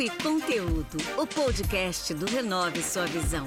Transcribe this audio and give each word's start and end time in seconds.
Papo 0.00 0.02
e 0.02 0.22
Conteúdo, 0.22 0.96
o 1.18 1.26
podcast 1.26 2.14
do 2.14 2.24
Renove 2.24 2.82
Sua 2.82 3.04
Visão. 3.04 3.46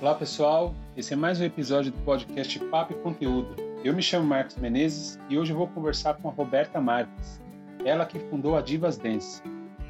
Olá 0.00 0.14
pessoal, 0.14 0.76
esse 0.96 1.12
é 1.12 1.16
mais 1.16 1.40
um 1.40 1.44
episódio 1.44 1.90
do 1.90 1.98
podcast 2.02 2.56
Papo 2.66 2.92
e 2.92 2.96
Conteúdo. 2.98 3.56
Eu 3.82 3.92
me 3.94 4.02
chamo 4.02 4.24
Marcos 4.24 4.54
Menezes 4.56 5.18
e 5.28 5.36
hoje 5.36 5.52
vou 5.52 5.66
conversar 5.66 6.14
com 6.14 6.28
a 6.28 6.32
Roberta 6.32 6.80
Marques, 6.80 7.40
ela 7.84 8.06
que 8.06 8.20
fundou 8.30 8.56
a 8.56 8.60
Divas 8.60 8.96
Dance. 8.96 9.42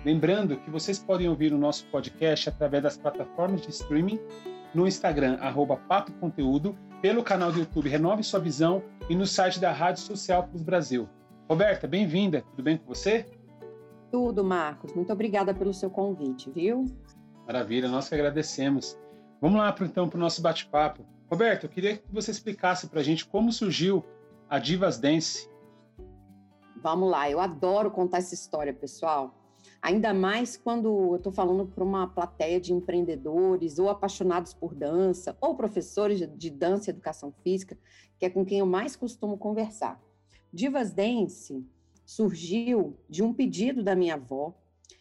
Lembrando 0.02 0.56
que 0.56 0.70
vocês 0.70 0.98
podem 0.98 1.28
ouvir 1.28 1.52
o 1.52 1.58
nosso 1.58 1.84
podcast 1.88 2.48
através 2.48 2.82
das 2.82 2.96
plataformas 2.96 3.60
de 3.60 3.70
streaming, 3.70 4.18
no 4.74 4.86
Instagram, 4.88 5.36
arroba 5.42 5.76
Papo 5.76 6.10
Conteúdo, 6.12 6.74
pelo 7.02 7.24
canal 7.24 7.50
do 7.50 7.58
YouTube 7.58 7.88
Renove 7.88 8.22
Sua 8.22 8.38
Visão 8.38 8.80
e 9.10 9.16
no 9.16 9.26
site 9.26 9.58
da 9.58 9.72
Rádio 9.72 10.04
Social 10.04 10.44
Plus 10.44 10.62
Brasil. 10.62 11.08
Roberta, 11.50 11.88
bem-vinda, 11.88 12.42
tudo 12.42 12.62
bem 12.62 12.78
com 12.78 12.86
você? 12.86 13.26
Tudo, 14.12 14.44
Marcos. 14.44 14.94
Muito 14.94 15.12
obrigada 15.12 15.52
pelo 15.52 15.74
seu 15.74 15.90
convite, 15.90 16.48
viu? 16.48 16.84
Maravilha, 17.44 17.88
nós 17.88 18.08
que 18.08 18.14
agradecemos. 18.14 18.96
Vamos 19.40 19.58
lá 19.58 19.74
então 19.80 20.08
para 20.08 20.16
o 20.16 20.20
nosso 20.20 20.40
bate-papo. 20.40 21.04
Roberto, 21.28 21.64
eu 21.64 21.70
queria 21.70 21.96
que 21.96 22.04
você 22.08 22.30
explicasse 22.30 22.86
para 22.86 23.00
a 23.00 23.02
gente 23.02 23.26
como 23.26 23.52
surgiu 23.52 24.04
a 24.48 24.60
Divas 24.60 24.96
Dance. 24.96 25.50
Vamos 26.80 27.10
lá, 27.10 27.28
eu 27.28 27.40
adoro 27.40 27.90
contar 27.90 28.18
essa 28.18 28.34
história, 28.34 28.72
pessoal. 28.72 29.34
Ainda 29.82 30.14
mais 30.14 30.56
quando 30.56 30.86
eu 30.86 31.16
estou 31.16 31.32
falando 31.32 31.66
para 31.66 31.82
uma 31.82 32.06
plateia 32.06 32.60
de 32.60 32.72
empreendedores 32.72 33.80
ou 33.80 33.90
apaixonados 33.90 34.54
por 34.54 34.76
dança, 34.76 35.36
ou 35.40 35.56
professores 35.56 36.20
de 36.20 36.50
dança 36.50 36.88
e 36.88 36.92
educação 36.92 37.32
física, 37.42 37.76
que 38.16 38.24
é 38.24 38.30
com 38.30 38.44
quem 38.44 38.60
eu 38.60 38.66
mais 38.66 38.94
costumo 38.94 39.36
conversar. 39.36 40.00
Divas 40.52 40.92
Dance 40.92 41.66
surgiu 42.06 42.96
de 43.08 43.24
um 43.24 43.34
pedido 43.34 43.82
da 43.82 43.96
minha 43.96 44.14
avó, 44.14 44.54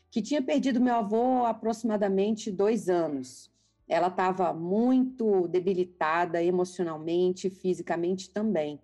que 0.09 0.19
tinha 0.19 0.41
perdido 0.41 0.81
meu 0.81 0.95
avô 0.95 1.45
há 1.45 1.51
aproximadamente 1.51 2.51
dois 2.51 2.89
anos. 2.89 3.51
Ela 3.88 4.07
estava 4.07 4.51
muito 4.51 5.47
debilitada 5.47 6.43
emocionalmente, 6.43 7.51
fisicamente 7.51 8.31
também. 8.31 8.79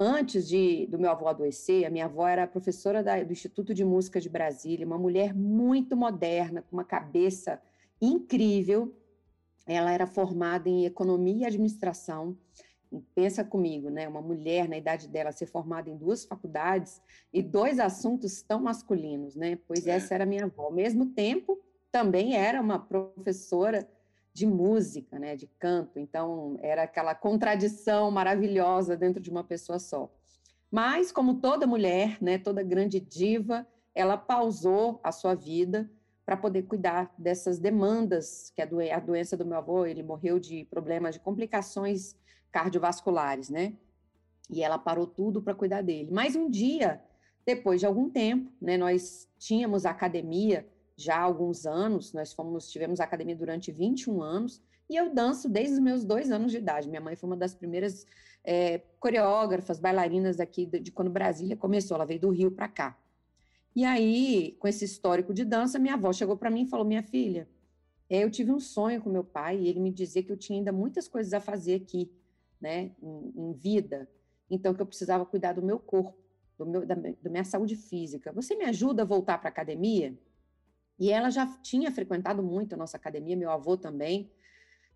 Antes 0.00 0.48
de, 0.48 0.86
do 0.86 0.96
meu 0.96 1.10
avô 1.10 1.26
adoecer, 1.26 1.84
a 1.84 1.90
minha 1.90 2.04
avó 2.04 2.28
era 2.28 2.46
professora 2.46 3.02
da, 3.02 3.20
do 3.24 3.32
Instituto 3.32 3.74
de 3.74 3.84
Música 3.84 4.20
de 4.20 4.28
Brasília, 4.28 4.86
uma 4.86 4.96
mulher 4.96 5.34
muito 5.34 5.96
moderna, 5.96 6.62
com 6.62 6.76
uma 6.76 6.84
cabeça 6.84 7.60
incrível. 8.00 8.94
Ela 9.66 9.92
era 9.92 10.06
formada 10.06 10.68
em 10.68 10.84
economia 10.84 11.42
e 11.42 11.46
administração. 11.46 12.38
E 12.92 13.00
pensa 13.12 13.44
comigo, 13.44 13.90
né? 13.90 14.06
Uma 14.06 14.22
mulher 14.22 14.68
na 14.68 14.78
idade 14.78 15.08
dela 15.08 15.32
ser 15.32 15.46
formada 15.46 15.90
em 15.90 15.96
duas 15.96 16.24
faculdades 16.24 17.02
e 17.32 17.42
dois 17.42 17.80
assuntos 17.80 18.40
tão 18.40 18.62
masculinos, 18.62 19.34
né? 19.34 19.58
Pois 19.66 19.84
é. 19.84 19.96
essa 19.96 20.14
era 20.14 20.22
a 20.22 20.26
minha 20.26 20.44
avó. 20.44 20.66
Ao 20.66 20.72
mesmo 20.72 21.06
tempo, 21.06 21.58
também 21.90 22.36
era 22.36 22.60
uma 22.62 22.78
professora 22.78 23.86
de 24.32 24.46
música, 24.46 25.18
né, 25.18 25.36
de 25.36 25.46
canto. 25.58 25.98
Então, 25.98 26.56
era 26.60 26.84
aquela 26.84 27.14
contradição 27.14 28.10
maravilhosa 28.10 28.96
dentro 28.96 29.20
de 29.20 29.30
uma 29.30 29.44
pessoa 29.44 29.78
só. 29.78 30.12
Mas, 30.70 31.10
como 31.10 31.40
toda 31.40 31.66
mulher, 31.66 32.18
né, 32.20 32.38
toda 32.38 32.62
grande 32.62 33.00
diva, 33.00 33.66
ela 33.94 34.16
pausou 34.16 35.00
a 35.02 35.10
sua 35.10 35.34
vida 35.34 35.90
para 36.24 36.36
poder 36.36 36.64
cuidar 36.64 37.12
dessas 37.16 37.58
demandas, 37.58 38.52
que 38.54 38.60
a, 38.60 38.66
doen 38.66 38.80
a 38.92 39.00
doença 39.00 39.36
do 39.36 39.46
meu 39.46 39.56
avô, 39.56 39.86
ele 39.86 40.02
morreu 40.02 40.38
de 40.38 40.66
problemas 40.66 41.14
de 41.14 41.20
complicações 41.20 42.14
cardiovasculares, 42.52 43.48
né? 43.48 43.72
E 44.50 44.62
ela 44.62 44.78
parou 44.78 45.06
tudo 45.06 45.42
para 45.42 45.54
cuidar 45.54 45.82
dele. 45.82 46.10
Mas 46.12 46.36
um 46.36 46.50
dia, 46.50 47.02
depois 47.46 47.80
de 47.80 47.86
algum 47.86 48.10
tempo, 48.10 48.52
né, 48.60 48.76
nós 48.76 49.26
tínhamos 49.38 49.86
a 49.86 49.90
academia 49.90 50.66
já 50.98 51.16
há 51.16 51.22
alguns 51.22 51.64
anos, 51.64 52.12
nós 52.12 52.32
fomos, 52.32 52.68
tivemos 52.68 52.98
academia 52.98 53.36
durante 53.36 53.70
21 53.70 54.20
anos, 54.20 54.60
e 54.90 54.96
eu 54.96 55.14
danço 55.14 55.48
desde 55.48 55.74
os 55.74 55.78
meus 55.78 56.04
dois 56.04 56.32
anos 56.32 56.50
de 56.50 56.58
idade. 56.58 56.88
Minha 56.88 57.00
mãe 57.00 57.14
foi 57.14 57.30
uma 57.30 57.36
das 57.36 57.54
primeiras 57.54 58.04
é, 58.42 58.78
coreógrafas, 58.98 59.78
bailarinas 59.78 60.40
aqui 60.40 60.66
de, 60.66 60.80
de, 60.80 60.90
quando 60.90 61.08
Brasília 61.08 61.56
começou, 61.56 61.94
ela 61.94 62.04
veio 62.04 62.18
do 62.18 62.30
Rio 62.30 62.50
para 62.50 62.66
cá. 62.66 62.98
E 63.76 63.84
aí, 63.84 64.56
com 64.58 64.66
esse 64.66 64.84
histórico 64.84 65.32
de 65.32 65.44
dança, 65.44 65.78
minha 65.78 65.94
avó 65.94 66.12
chegou 66.12 66.36
para 66.36 66.50
mim 66.50 66.62
e 66.62 66.66
falou: 66.66 66.84
Minha 66.84 67.02
filha, 67.02 67.48
é, 68.10 68.24
eu 68.24 68.30
tive 68.30 68.50
um 68.50 68.58
sonho 68.58 69.00
com 69.00 69.08
meu 69.08 69.22
pai, 69.22 69.56
e 69.56 69.68
ele 69.68 69.78
me 69.78 69.92
dizia 69.92 70.20
que 70.20 70.32
eu 70.32 70.36
tinha 70.36 70.58
ainda 70.58 70.72
muitas 70.72 71.06
coisas 71.06 71.32
a 71.32 71.38
fazer 71.38 71.76
aqui, 71.76 72.10
né, 72.60 72.90
em, 73.00 73.32
em 73.36 73.52
vida, 73.52 74.08
então 74.50 74.74
que 74.74 74.82
eu 74.82 74.86
precisava 74.86 75.24
cuidar 75.24 75.52
do 75.52 75.62
meu 75.62 75.78
corpo, 75.78 76.18
do 76.58 76.66
meu, 76.66 76.84
da, 76.84 76.96
da 76.96 77.30
minha 77.30 77.44
saúde 77.44 77.76
física. 77.76 78.32
Você 78.32 78.56
me 78.56 78.64
ajuda 78.64 79.02
a 79.02 79.06
voltar 79.06 79.38
para 79.38 79.48
academia? 79.48 80.18
E 80.98 81.10
ela 81.10 81.30
já 81.30 81.46
tinha 81.62 81.90
frequentado 81.90 82.42
muito 82.42 82.74
a 82.74 82.76
nossa 82.76 82.96
academia, 82.96 83.36
meu 83.36 83.50
avô 83.50 83.76
também, 83.76 84.30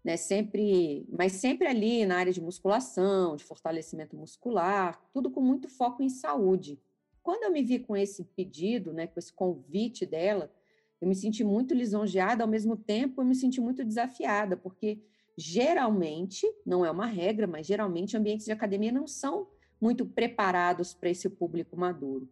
né, 0.04 0.16
sempre, 0.16 1.06
mas 1.08 1.32
sempre 1.32 1.68
ali 1.68 2.04
na 2.04 2.16
área 2.16 2.32
de 2.32 2.40
musculação, 2.40 3.36
de 3.36 3.44
fortalecimento 3.44 4.16
muscular, 4.16 5.00
tudo 5.12 5.30
com 5.30 5.40
muito 5.40 5.68
foco 5.68 6.02
em 6.02 6.08
saúde. 6.08 6.80
Quando 7.22 7.44
eu 7.44 7.52
me 7.52 7.62
vi 7.62 7.78
com 7.78 7.96
esse 7.96 8.24
pedido, 8.24 8.92
né, 8.92 9.06
com 9.06 9.18
esse 9.18 9.32
convite 9.32 10.04
dela, 10.04 10.52
eu 11.00 11.06
me 11.06 11.14
senti 11.14 11.44
muito 11.44 11.72
lisonjeada, 11.72 12.42
ao 12.42 12.50
mesmo 12.50 12.76
tempo 12.76 13.20
eu 13.20 13.24
me 13.24 13.34
senti 13.34 13.60
muito 13.60 13.84
desafiada, 13.84 14.56
porque 14.56 15.00
geralmente, 15.36 16.46
não 16.66 16.84
é 16.84 16.90
uma 16.90 17.06
regra, 17.06 17.46
mas 17.46 17.66
geralmente 17.66 18.16
ambientes 18.16 18.46
de 18.46 18.52
academia 18.52 18.92
não 18.92 19.06
são 19.06 19.48
muito 19.80 20.04
preparados 20.04 20.94
para 20.94 21.10
esse 21.10 21.28
público 21.28 21.76
maduro. 21.76 22.28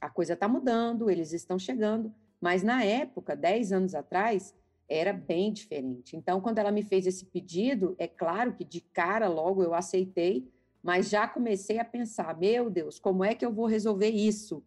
A 0.00 0.08
coisa 0.08 0.34
está 0.34 0.46
mudando, 0.46 1.10
eles 1.10 1.32
estão 1.32 1.58
chegando, 1.58 2.14
mas 2.44 2.62
na 2.62 2.84
época, 2.84 3.34
10 3.34 3.72
anos 3.72 3.94
atrás, 3.94 4.54
era 4.86 5.14
bem 5.14 5.50
diferente. 5.50 6.14
Então, 6.14 6.42
quando 6.42 6.58
ela 6.58 6.70
me 6.70 6.82
fez 6.82 7.06
esse 7.06 7.24
pedido, 7.24 7.94
é 7.98 8.06
claro 8.06 8.52
que 8.52 8.62
de 8.62 8.82
cara 8.82 9.28
logo 9.28 9.62
eu 9.62 9.72
aceitei, 9.72 10.52
mas 10.82 11.08
já 11.08 11.26
comecei 11.26 11.78
a 11.78 11.84
pensar: 11.86 12.38
meu 12.38 12.68
Deus, 12.68 12.98
como 12.98 13.24
é 13.24 13.34
que 13.34 13.46
eu 13.46 13.50
vou 13.50 13.64
resolver 13.64 14.10
isso? 14.10 14.62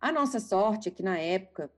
A 0.00 0.10
nossa 0.10 0.40
sorte 0.40 0.88
é 0.88 0.90
que 0.90 1.04
na 1.04 1.16
época, 1.16 1.70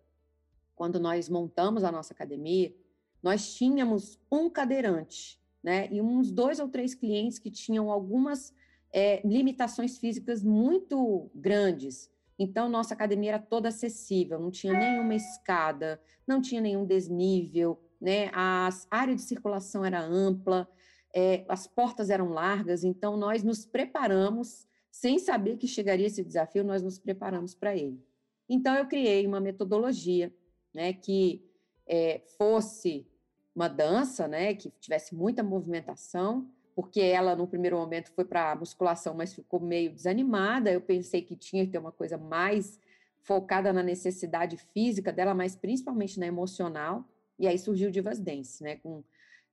quando 0.75 0.99
nós 0.99 1.29
montamos 1.29 1.85
a 1.85 1.93
nossa 1.93 2.15
academia, 2.15 2.75
nós 3.23 3.55
tínhamos 3.55 4.19
um 4.33 4.49
cadeirante, 4.49 5.39
né? 5.63 5.87
E 5.93 6.01
uns 6.01 6.33
dois 6.33 6.59
ou 6.61 6.69
três 6.71 6.95
clientes 6.95 7.39
que 7.39 7.51
tinham 7.51 7.91
algumas 7.91 8.55
é, 8.91 9.21
limitações 9.23 9.99
físicas 9.99 10.43
muito 10.43 11.31
grandes. 11.35 12.11
Então, 12.39 12.69
nossa 12.69 12.93
academia 12.93 13.31
era 13.33 13.39
toda 13.39 13.69
acessível, 13.69 14.39
não 14.39 14.51
tinha 14.51 14.73
nenhuma 14.75 15.15
escada, 15.15 16.01
não 16.27 16.41
tinha 16.41 16.61
nenhum 16.61 16.85
desnível, 16.85 17.81
né? 18.01 18.31
A 18.35 18.69
área 18.91 19.15
de 19.15 19.23
circulação 19.23 19.85
era 19.85 20.01
ampla, 20.01 20.69
é, 21.15 21.47
as 21.49 21.67
portas 21.67 22.11
eram 22.11 22.29
largas, 22.29 22.85
então 22.85 23.17
nós 23.17 23.43
nos 23.43 23.65
preparamos, 23.65 24.67
sem 24.91 25.19
saber 25.19 25.57
que 25.57 25.67
chegaria 25.67 26.07
esse 26.07 26.23
desafio, 26.23 26.63
nós 26.63 26.83
nos 26.83 26.99
preparamos 26.99 27.55
para 27.55 27.75
ele. 27.75 28.05
Então, 28.49 28.75
eu 28.75 28.87
criei 28.87 29.27
uma 29.27 29.41
metodologia, 29.41 30.33
né, 30.75 30.93
que 30.93 31.43
é, 31.87 32.23
fosse 32.37 33.07
uma 33.55 33.69
dança, 33.69 34.29
né, 34.29 34.55
que 34.55 34.71
tivesse 34.79 35.15
muita 35.15 35.43
movimentação, 35.43 36.51
porque 36.77 37.01
ela, 37.01 37.35
no 37.35 37.49
primeiro 37.49 37.79
momento, 37.79 38.13
foi 38.13 38.27
para 38.27 38.53
a 38.53 38.55
musculação, 38.55 39.15
mas 39.15 39.33
ficou 39.33 39.59
meio 39.59 39.91
desanimada. 39.91 40.71
Eu 40.71 40.83
pensei 40.83 41.23
que 41.23 41.35
tinha 41.35 41.65
que 41.65 41.73
ter 41.73 41.79
uma 41.79 41.91
coisa 41.91 42.19
mais 42.19 42.79
focada 43.23 43.73
na 43.73 43.83
necessidade 43.83 44.59
física 44.59 45.11
dela, 45.11 45.35
mas 45.35 45.57
principalmente 45.57 46.21
na 46.21 46.27
emocional. 46.27 47.09
E 47.39 47.49
aí 47.49 47.59
surgiu 47.59 47.89
o 47.89 47.91
Divas 47.91 48.21
Dance, 48.21 48.63
né, 48.63 48.77
com 48.77 49.03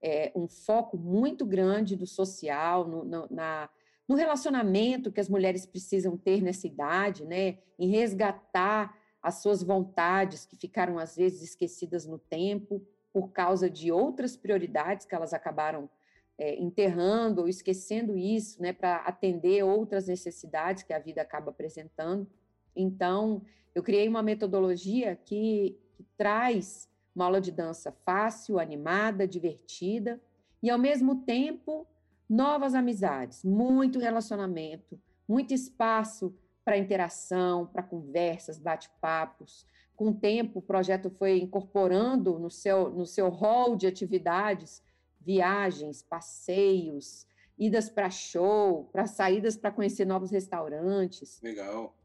é, 0.01 0.33
um 0.35 0.49
foco 0.49 0.97
muito 0.97 1.45
grande 1.45 1.95
do 1.95 2.05
social, 2.05 2.85
no, 2.85 3.05
no, 3.05 3.27
na, 3.31 3.69
no 4.05 4.15
relacionamento 4.15 5.09
que 5.09 5.21
as 5.21 5.29
mulheres 5.29 5.65
precisam 5.65 6.17
ter 6.17 6.41
nessa 6.41 6.67
idade, 6.67 7.23
né, 7.23 7.57
em 7.79 7.87
resgatar 7.87 8.97
as 9.21 9.35
suas 9.35 9.63
vontades 9.63 10.45
que 10.45 10.57
ficaram, 10.57 10.99
às 10.99 11.15
vezes, 11.15 11.41
esquecidas 11.41 12.05
no 12.05 12.19
tempo 12.19 12.85
por 13.13 13.31
causa 13.31 13.69
de 13.69 13.93
outras 13.93 14.35
prioridades 14.35 15.05
que 15.05 15.15
elas 15.15 15.33
acabaram 15.33 15.89
é, 16.37 16.59
enterrando 16.59 17.41
ou 17.41 17.47
esquecendo 17.47 18.17
isso, 18.17 18.61
né, 18.61 18.73
para 18.73 18.97
atender 18.97 19.63
outras 19.63 20.07
necessidades 20.07 20.83
que 20.83 20.93
a 20.93 20.99
vida 20.99 21.21
acaba 21.21 21.51
apresentando. 21.51 22.27
Então, 22.75 23.43
eu 23.73 23.83
criei 23.83 24.07
uma 24.07 24.23
metodologia 24.23 25.15
que, 25.15 25.77
que 25.95 26.05
traz 26.17 26.89
uma 27.15 27.25
aula 27.25 27.39
de 27.39 27.51
dança 27.51 27.91
fácil, 28.05 28.59
animada, 28.59 29.27
divertida 29.27 30.19
e, 30.61 30.69
ao 30.69 30.79
mesmo 30.79 31.23
tempo, 31.23 31.87
novas 32.27 32.73
amizades, 32.73 33.43
muito 33.43 33.99
relacionamento, 33.99 34.99
muito 35.27 35.53
espaço 35.53 36.35
para 36.65 36.77
interação, 36.77 37.67
para 37.67 37.83
conversas, 37.83 38.57
bate-papos. 38.57 39.65
Com 39.95 40.09
o 40.09 40.13
tempo, 40.13 40.59
o 40.59 40.61
projeto 40.61 41.09
foi 41.11 41.39
incorporando 41.39 42.39
no 42.39 42.49
seu, 42.49 42.89
no 42.89 43.05
seu 43.05 43.29
hall 43.29 43.75
de 43.75 43.85
atividades 43.85 44.81
viagens, 45.25 46.01
passeios, 46.01 47.25
idas 47.57 47.89
para 47.89 48.09
show, 48.09 48.89
para 48.91 49.05
saídas 49.05 49.55
para 49.55 49.71
conhecer 49.71 50.05
novos 50.05 50.31
restaurantes. 50.31 51.41
Legal. 51.41 51.95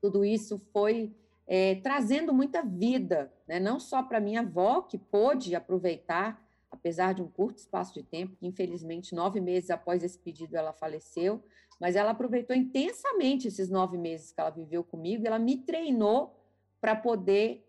Tudo 0.00 0.24
isso 0.24 0.58
foi 0.72 1.14
é, 1.46 1.76
trazendo 1.76 2.32
muita 2.32 2.62
vida, 2.62 3.32
né? 3.46 3.60
não 3.60 3.78
só 3.78 4.02
para 4.02 4.20
minha 4.20 4.40
avó, 4.40 4.82
que 4.82 4.98
pôde 4.98 5.54
aproveitar, 5.54 6.44
apesar 6.70 7.14
de 7.14 7.22
um 7.22 7.28
curto 7.28 7.58
espaço 7.58 7.94
de 7.94 8.02
tempo, 8.02 8.36
que 8.36 8.46
infelizmente 8.46 9.14
nove 9.14 9.40
meses 9.40 9.70
após 9.70 10.02
esse 10.02 10.18
pedido 10.18 10.56
ela 10.56 10.72
faleceu, 10.72 11.42
mas 11.80 11.94
ela 11.94 12.10
aproveitou 12.10 12.56
intensamente 12.56 13.48
esses 13.48 13.68
nove 13.68 13.96
meses 13.96 14.32
que 14.32 14.40
ela 14.40 14.50
viveu 14.50 14.82
comigo, 14.82 15.26
ela 15.26 15.38
me 15.38 15.56
treinou 15.58 16.34
para 16.80 16.96
poder 16.96 17.65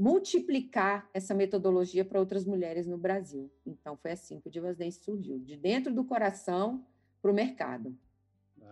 multiplicar 0.00 1.10
essa 1.12 1.34
metodologia 1.34 2.06
para 2.06 2.18
outras 2.18 2.46
mulheres 2.46 2.86
no 2.86 2.96
Brasil. 2.96 3.52
Então, 3.66 3.98
foi 3.98 4.12
assim 4.12 4.40
que 4.40 4.48
o 4.48 4.50
Divas 4.50 4.78
Dance 4.78 5.04
surgiu, 5.04 5.38
de 5.38 5.58
dentro 5.58 5.92
do 5.92 6.02
coração 6.02 6.82
para 7.20 7.30
o 7.30 7.34
mercado. 7.34 7.94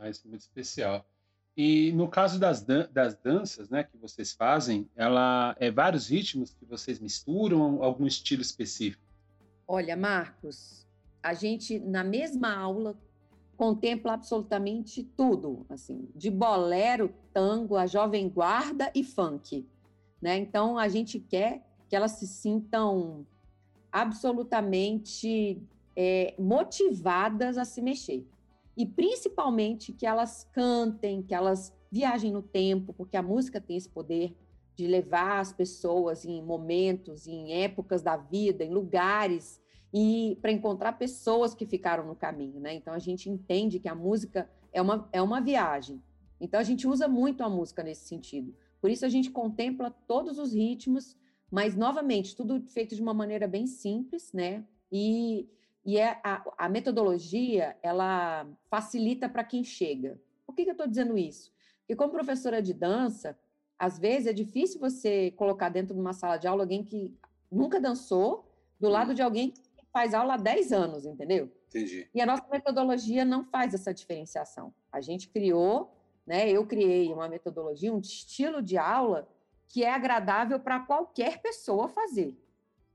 Ah, 0.01 0.09
isso 0.09 0.27
é 0.27 0.31
muito 0.31 0.41
especial. 0.41 1.07
E 1.55 1.93
no 1.93 2.09
caso 2.09 2.41
das, 2.41 2.63
dan 2.63 2.89
das 2.91 3.15
danças 3.15 3.69
né, 3.69 3.85
que 3.85 3.99
vocês 3.99 4.33
fazem, 4.33 4.89
ela 4.97 5.55
é 5.61 5.71
vários 5.71 6.09
ritmos 6.09 6.55
que 6.55 6.65
vocês 6.65 6.99
misturam, 6.99 7.83
algum 7.83 8.07
estilo 8.07 8.41
específico? 8.41 9.03
Olha, 9.67 9.95
Marcos, 9.99 10.87
a 11.23 11.35
gente, 11.35 11.79
na 11.79 12.03
mesma 12.03 12.57
aula, 12.57 12.97
contempla 13.55 14.15
absolutamente 14.15 15.03
tudo, 15.15 15.67
assim, 15.69 16.09
de 16.15 16.31
bolero, 16.31 17.13
tango, 17.35 17.77
a 17.77 17.87
jovem 17.87 18.31
guarda 18.31 18.91
e 18.95 19.05
funk. 19.05 19.67
Né? 20.21 20.37
Então, 20.39 20.79
a 20.79 20.89
gente 20.89 21.21
quer 21.21 21.65
que 21.89 21.97
elas 21.97 22.13
se 22.13 22.27
sintam 22.27 23.27
absolutamente 23.91 25.63
é, 25.97 26.35
motivadas 26.39 27.57
a 27.57 27.65
se 27.65 27.81
mexer. 27.81 28.27
E 28.77 28.87
principalmente 28.87 29.93
que 29.93 30.07
elas 30.07 30.45
cantem, 30.53 31.23
que 31.23 31.35
elas 31.35 31.75
viajem 31.91 32.33
no 32.33 32.43
tempo, 32.43 32.93
porque 32.93 33.17
a 33.17 33.23
música 33.23 33.61
tem 33.61 33.77
esse 33.77 33.89
poder 33.89 34.37
de 34.77 34.87
levar 34.87 35.41
as 35.41 35.53
pessoas 35.53 36.25
em 36.25 36.41
momentos, 36.41 37.27
em 37.27 37.53
épocas 37.53 38.03
da 38.03 38.17
vida, 38.17 38.63
em 38.63 38.71
lugares, 38.71 39.61
e 39.93 40.39
para 40.41 40.53
encontrar 40.53 40.93
pessoas 40.93 41.55
que 41.55 41.67
ficaram 41.67 42.07
no 42.07 42.15
caminho. 42.15 42.61
Né? 42.61 42.75
Então, 42.75 42.95
a 42.95 42.99
gente 42.99 43.29
entende 43.29 43.81
que 43.81 43.89
a 43.89 43.95
música 43.95 44.49
é 44.73 44.81
uma, 44.81 45.09
é 45.13 45.21
uma 45.21 45.41
viagem. 45.41 46.01
Então, 46.41 46.61
a 46.61 46.63
gente 46.63 46.87
usa 46.87 47.09
muito 47.09 47.43
a 47.43 47.49
música 47.49 47.83
nesse 47.83 48.07
sentido. 48.07 48.55
Por 48.81 48.91
isso 48.91 49.05
a 49.05 49.09
gente 49.09 49.31
contempla 49.31 49.91
todos 50.07 50.39
os 50.39 50.53
ritmos, 50.53 51.17
mas 51.51 51.77
novamente 51.77 52.37
tudo 52.37 52.61
feito 52.69 52.95
de 52.95 53.03
uma 53.03 53.15
maneira 53.15 53.49
bem 53.49 53.67
simples, 53.67 54.33
né? 54.33 54.65
E, 54.91 55.49
e 55.85 55.99
é 55.99 56.21
a, 56.23 56.45
a 56.57 56.69
metodologia 56.69 57.77
ela 57.83 58.47
facilita 58.71 59.29
para 59.29 59.45
quem 59.45 59.65
chega. 59.65 60.21
Por 60.47 60.55
que, 60.55 60.65
que 60.65 60.71
eu 60.71 60.73
estou 60.73 60.87
dizendo 60.87 61.17
isso? 61.19 61.53
Porque 61.81 61.97
como 61.97 62.13
professora 62.13 62.63
de 62.63 62.73
dança, 62.73 63.39
às 63.79 63.99
vezes 63.99 64.27
é 64.27 64.33
difícil 64.33 64.81
você 64.81 65.31
colocar 65.33 65.69
dentro 65.69 65.95
de 65.95 66.01
uma 66.01 66.13
sala 66.13 66.37
de 66.37 66.47
aula 66.47 66.63
alguém 66.63 66.85
que 66.85 67.17
nunca 67.51 67.81
dançou 67.81 68.49
do 68.79 68.89
lado 68.89 69.15
de 69.15 69.23
alguém 69.23 69.51
que 69.51 69.87
faz 69.93 70.15
aula 70.15 70.35
há 70.35 70.37
10 70.37 70.73
anos, 70.73 71.07
entendeu? 71.07 71.51
Entendi. 71.69 72.09
E 72.15 72.21
a 72.21 72.27
nossa 72.27 72.47
metodologia 72.51 73.25
não 73.25 73.45
faz 73.45 73.75
essa 73.75 73.93
diferenciação. 73.93 74.73
A 74.93 75.01
gente 75.01 75.29
criou 75.29 75.98
né? 76.29 76.51
Eu 76.51 76.67
criei 76.67 77.11
uma 77.11 77.27
metodologia, 77.27 77.91
um 77.91 77.99
estilo 77.99 78.61
de 78.61 78.77
aula 78.77 79.27
que 79.67 79.83
é 79.83 79.91
agradável 79.91 80.61
para 80.61 80.79
qualquer 80.79 81.41
pessoa 81.41 81.89
fazer. 81.89 82.37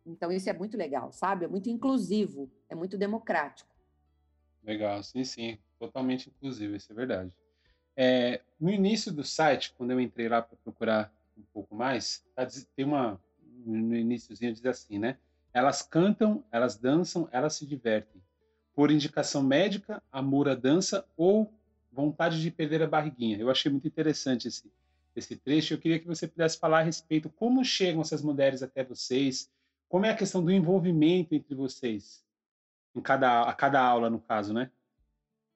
Então, 0.05 0.31
isso 0.31 0.47
é 0.51 0.53
muito 0.53 0.77
legal, 0.77 1.11
sabe? 1.11 1.45
É 1.45 1.47
muito 1.47 1.67
inclusivo, 1.67 2.47
é 2.69 2.75
muito 2.75 2.95
democrático. 2.95 3.73
Legal, 4.63 5.01
sim, 5.01 5.23
sim. 5.23 5.57
Totalmente 5.79 6.29
inclusivo, 6.29 6.75
isso 6.75 6.91
é 6.91 6.95
verdade. 6.95 7.31
É, 7.97 8.41
no 8.59 8.69
início 8.69 9.11
do 9.11 9.23
site, 9.23 9.73
quando 9.75 9.89
eu 9.89 9.99
entrei 9.99 10.29
lá 10.29 10.39
para 10.39 10.55
procurar 10.63 11.11
um 11.35 11.43
pouco 11.51 11.73
mais, 11.73 12.23
tá, 12.35 12.47
tem 12.75 12.85
uma. 12.85 13.19
No 13.65 13.95
iníciozinho 13.95 14.53
diz 14.53 14.63
assim, 14.65 14.99
né? 14.99 15.17
Elas 15.51 15.81
cantam, 15.81 16.43
elas 16.51 16.77
dançam, 16.77 17.27
elas 17.31 17.55
se 17.55 17.65
divertem. 17.65 18.21
Por 18.75 18.91
indicação 18.91 19.41
médica, 19.41 20.03
amor 20.11 20.47
à 20.47 20.53
dança 20.53 21.03
ou 21.17 21.51
vontade 21.93 22.41
de 22.41 22.51
perder 22.51 22.81
a 22.81 22.87
barriguinha. 22.87 23.37
Eu 23.37 23.49
achei 23.49 23.71
muito 23.71 23.87
interessante 23.87 24.47
esse, 24.47 24.71
esse 25.15 25.35
trecho. 25.35 25.73
Eu 25.73 25.77
queria 25.77 25.99
que 25.99 26.07
você 26.07 26.27
pudesse 26.27 26.57
falar 26.57 26.79
a 26.79 26.83
respeito 26.83 27.29
como 27.29 27.63
chegam 27.63 28.01
essas 28.01 28.21
mulheres 28.21 28.63
até 28.63 28.83
vocês, 28.83 29.49
como 29.87 30.05
é 30.05 30.09
a 30.09 30.15
questão 30.15 30.43
do 30.43 30.51
envolvimento 30.51 31.35
entre 31.35 31.53
vocês, 31.53 32.25
em 32.95 33.01
cada, 33.01 33.43
a 33.43 33.53
cada 33.53 33.79
aula, 33.79 34.09
no 34.09 34.19
caso, 34.19 34.53
né? 34.53 34.71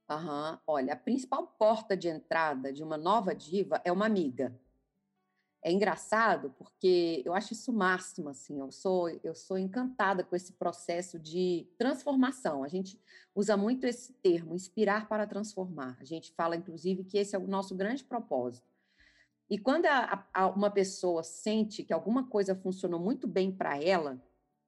Uhum. 0.09 0.57
Olha, 0.65 0.93
a 0.93 0.97
principal 0.97 1.47
porta 1.59 1.97
de 1.97 2.07
entrada 2.07 2.71
de 2.71 2.83
uma 2.83 2.97
nova 2.97 3.35
diva 3.35 3.81
é 3.83 3.91
uma 3.91 4.05
amiga 4.05 4.57
é 5.63 5.71
engraçado 5.71 6.53
porque 6.57 7.21
eu 7.25 7.33
acho 7.33 7.53
isso 7.53 7.73
máximo, 7.73 8.29
assim, 8.29 8.59
eu 8.59 8.71
sou, 8.71 9.09
eu 9.23 9.33
sou 9.33 9.57
encantada 9.57 10.23
com 10.23 10.35
esse 10.35 10.53
processo 10.53 11.19
de 11.19 11.67
transformação. 11.77 12.63
A 12.63 12.67
gente 12.67 12.99
usa 13.35 13.57
muito 13.57 13.85
esse 13.85 14.13
termo, 14.13 14.53
inspirar 14.53 15.07
para 15.07 15.27
transformar. 15.27 15.97
A 15.99 16.05
gente 16.05 16.31
fala, 16.33 16.55
inclusive, 16.55 17.03
que 17.03 17.17
esse 17.17 17.35
é 17.35 17.39
o 17.39 17.47
nosso 17.47 17.75
grande 17.75 18.03
propósito. 18.03 18.67
E 19.49 19.57
quando 19.57 19.85
a, 19.85 20.27
a, 20.33 20.47
uma 20.47 20.69
pessoa 20.69 21.23
sente 21.23 21.83
que 21.83 21.93
alguma 21.93 22.27
coisa 22.27 22.55
funcionou 22.55 22.99
muito 22.99 23.27
bem 23.27 23.51
para 23.51 23.81
ela, 23.81 24.21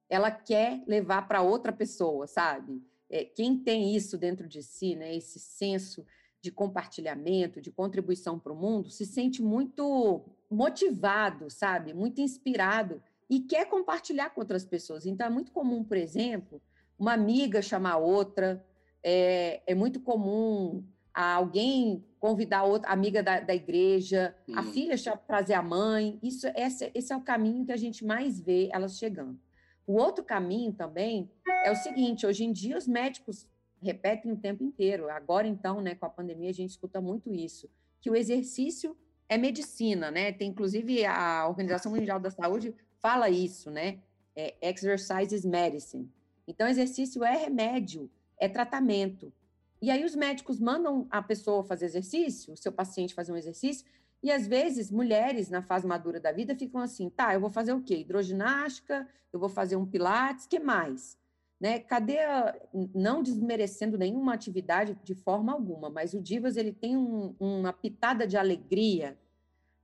ela 0.08 0.30
quer 0.30 0.82
levar 0.86 1.28
para 1.28 1.42
outra 1.42 1.72
pessoa, 1.72 2.26
sabe? 2.26 2.82
É, 3.08 3.24
quem 3.24 3.58
tem 3.58 3.94
isso 3.94 4.18
dentro 4.18 4.48
de 4.48 4.62
si, 4.62 4.96
né, 4.96 5.14
esse 5.14 5.38
senso 5.38 6.04
de 6.42 6.50
compartilhamento, 6.50 7.60
de 7.60 7.70
contribuição 7.70 8.38
para 8.38 8.52
o 8.52 8.56
mundo, 8.56 8.90
se 8.90 9.04
sente 9.04 9.42
muito 9.42 10.24
motivado, 10.50 11.48
sabe? 11.50 11.94
Muito 11.94 12.20
inspirado 12.20 13.02
e 13.28 13.40
quer 13.40 13.66
compartilhar 13.66 14.30
com 14.30 14.40
outras 14.40 14.64
pessoas. 14.64 15.06
Então, 15.06 15.26
é 15.26 15.30
muito 15.30 15.52
comum, 15.52 15.84
por 15.84 15.96
exemplo, 15.96 16.60
uma 16.98 17.12
amiga 17.12 17.62
chamar 17.62 17.98
outra, 17.98 18.64
é, 19.02 19.62
é 19.66 19.74
muito 19.74 20.00
comum 20.00 20.84
alguém 21.14 22.04
convidar 22.18 22.64
outra 22.64 22.90
amiga 22.90 23.22
da, 23.22 23.40
da 23.40 23.54
igreja, 23.54 24.34
hum. 24.48 24.54
a 24.56 24.62
filha 24.62 24.96
trazer 25.26 25.54
a 25.54 25.62
mãe. 25.62 26.18
Isso, 26.22 26.46
esse, 26.54 26.90
esse 26.94 27.12
é 27.12 27.16
o 27.16 27.22
caminho 27.22 27.64
que 27.64 27.72
a 27.72 27.76
gente 27.76 28.04
mais 28.04 28.40
vê 28.40 28.68
elas 28.72 28.98
chegando. 28.98 29.38
O 29.86 29.94
outro 29.94 30.24
caminho 30.24 30.72
também 30.72 31.30
é 31.64 31.70
o 31.70 31.76
seguinte: 31.76 32.26
hoje 32.26 32.44
em 32.44 32.52
dia 32.52 32.76
os 32.76 32.86
médicos 32.86 33.48
repetem 33.82 34.32
o 34.32 34.36
tempo 34.36 34.62
inteiro. 34.62 35.08
Agora, 35.08 35.46
então, 35.46 35.80
né, 35.80 35.94
com 35.94 36.06
a 36.06 36.10
pandemia, 36.10 36.50
a 36.50 36.54
gente 36.54 36.70
escuta 36.70 37.00
muito 37.00 37.32
isso, 37.32 37.68
que 38.00 38.10
o 38.10 38.14
exercício 38.14 38.96
é 39.30 39.38
medicina, 39.38 40.10
né? 40.10 40.32
Tem, 40.32 40.48
inclusive, 40.48 41.06
a 41.06 41.46
Organização 41.46 41.92
Mundial 41.92 42.18
da 42.18 42.32
Saúde 42.32 42.74
fala 42.98 43.30
isso, 43.30 43.70
né? 43.70 44.00
É, 44.34 44.56
exercise 44.60 45.32
is 45.32 45.44
medicine. 45.44 46.10
Então, 46.48 46.66
exercício 46.66 47.22
é 47.22 47.36
remédio, 47.36 48.10
é 48.36 48.48
tratamento. 48.48 49.32
E 49.80 49.88
aí 49.88 50.04
os 50.04 50.16
médicos 50.16 50.58
mandam 50.58 51.06
a 51.08 51.22
pessoa 51.22 51.62
fazer 51.62 51.86
exercício, 51.86 52.52
o 52.52 52.56
seu 52.56 52.72
paciente 52.72 53.14
fazer 53.14 53.30
um 53.30 53.36
exercício, 53.36 53.86
e 54.20 54.32
às 54.32 54.48
vezes 54.48 54.90
mulheres 54.90 55.48
na 55.48 55.62
fase 55.62 55.86
madura 55.86 56.18
da 56.18 56.32
vida 56.32 56.54
ficam 56.56 56.80
assim, 56.80 57.08
tá, 57.08 57.32
eu 57.32 57.40
vou 57.40 57.50
fazer 57.50 57.72
o 57.72 57.80
quê? 57.80 57.98
Hidroginástica, 57.98 59.08
eu 59.32 59.38
vou 59.38 59.48
fazer 59.48 59.76
um 59.76 59.86
pilates, 59.86 60.44
que 60.44 60.58
mais? 60.58 61.16
Né? 61.60 61.78
Cadê 61.78 62.18
a, 62.20 62.58
não 62.94 63.22
desmerecendo 63.22 63.98
nenhuma 63.98 64.32
atividade 64.32 64.98
de 65.04 65.14
forma 65.14 65.52
alguma, 65.52 65.90
mas 65.90 66.14
o 66.14 66.22
Divas 66.22 66.56
ele 66.56 66.72
tem 66.72 66.96
um, 66.96 67.36
uma 67.38 67.72
pitada 67.72 68.26
de 68.26 68.36
alegria, 68.36 69.18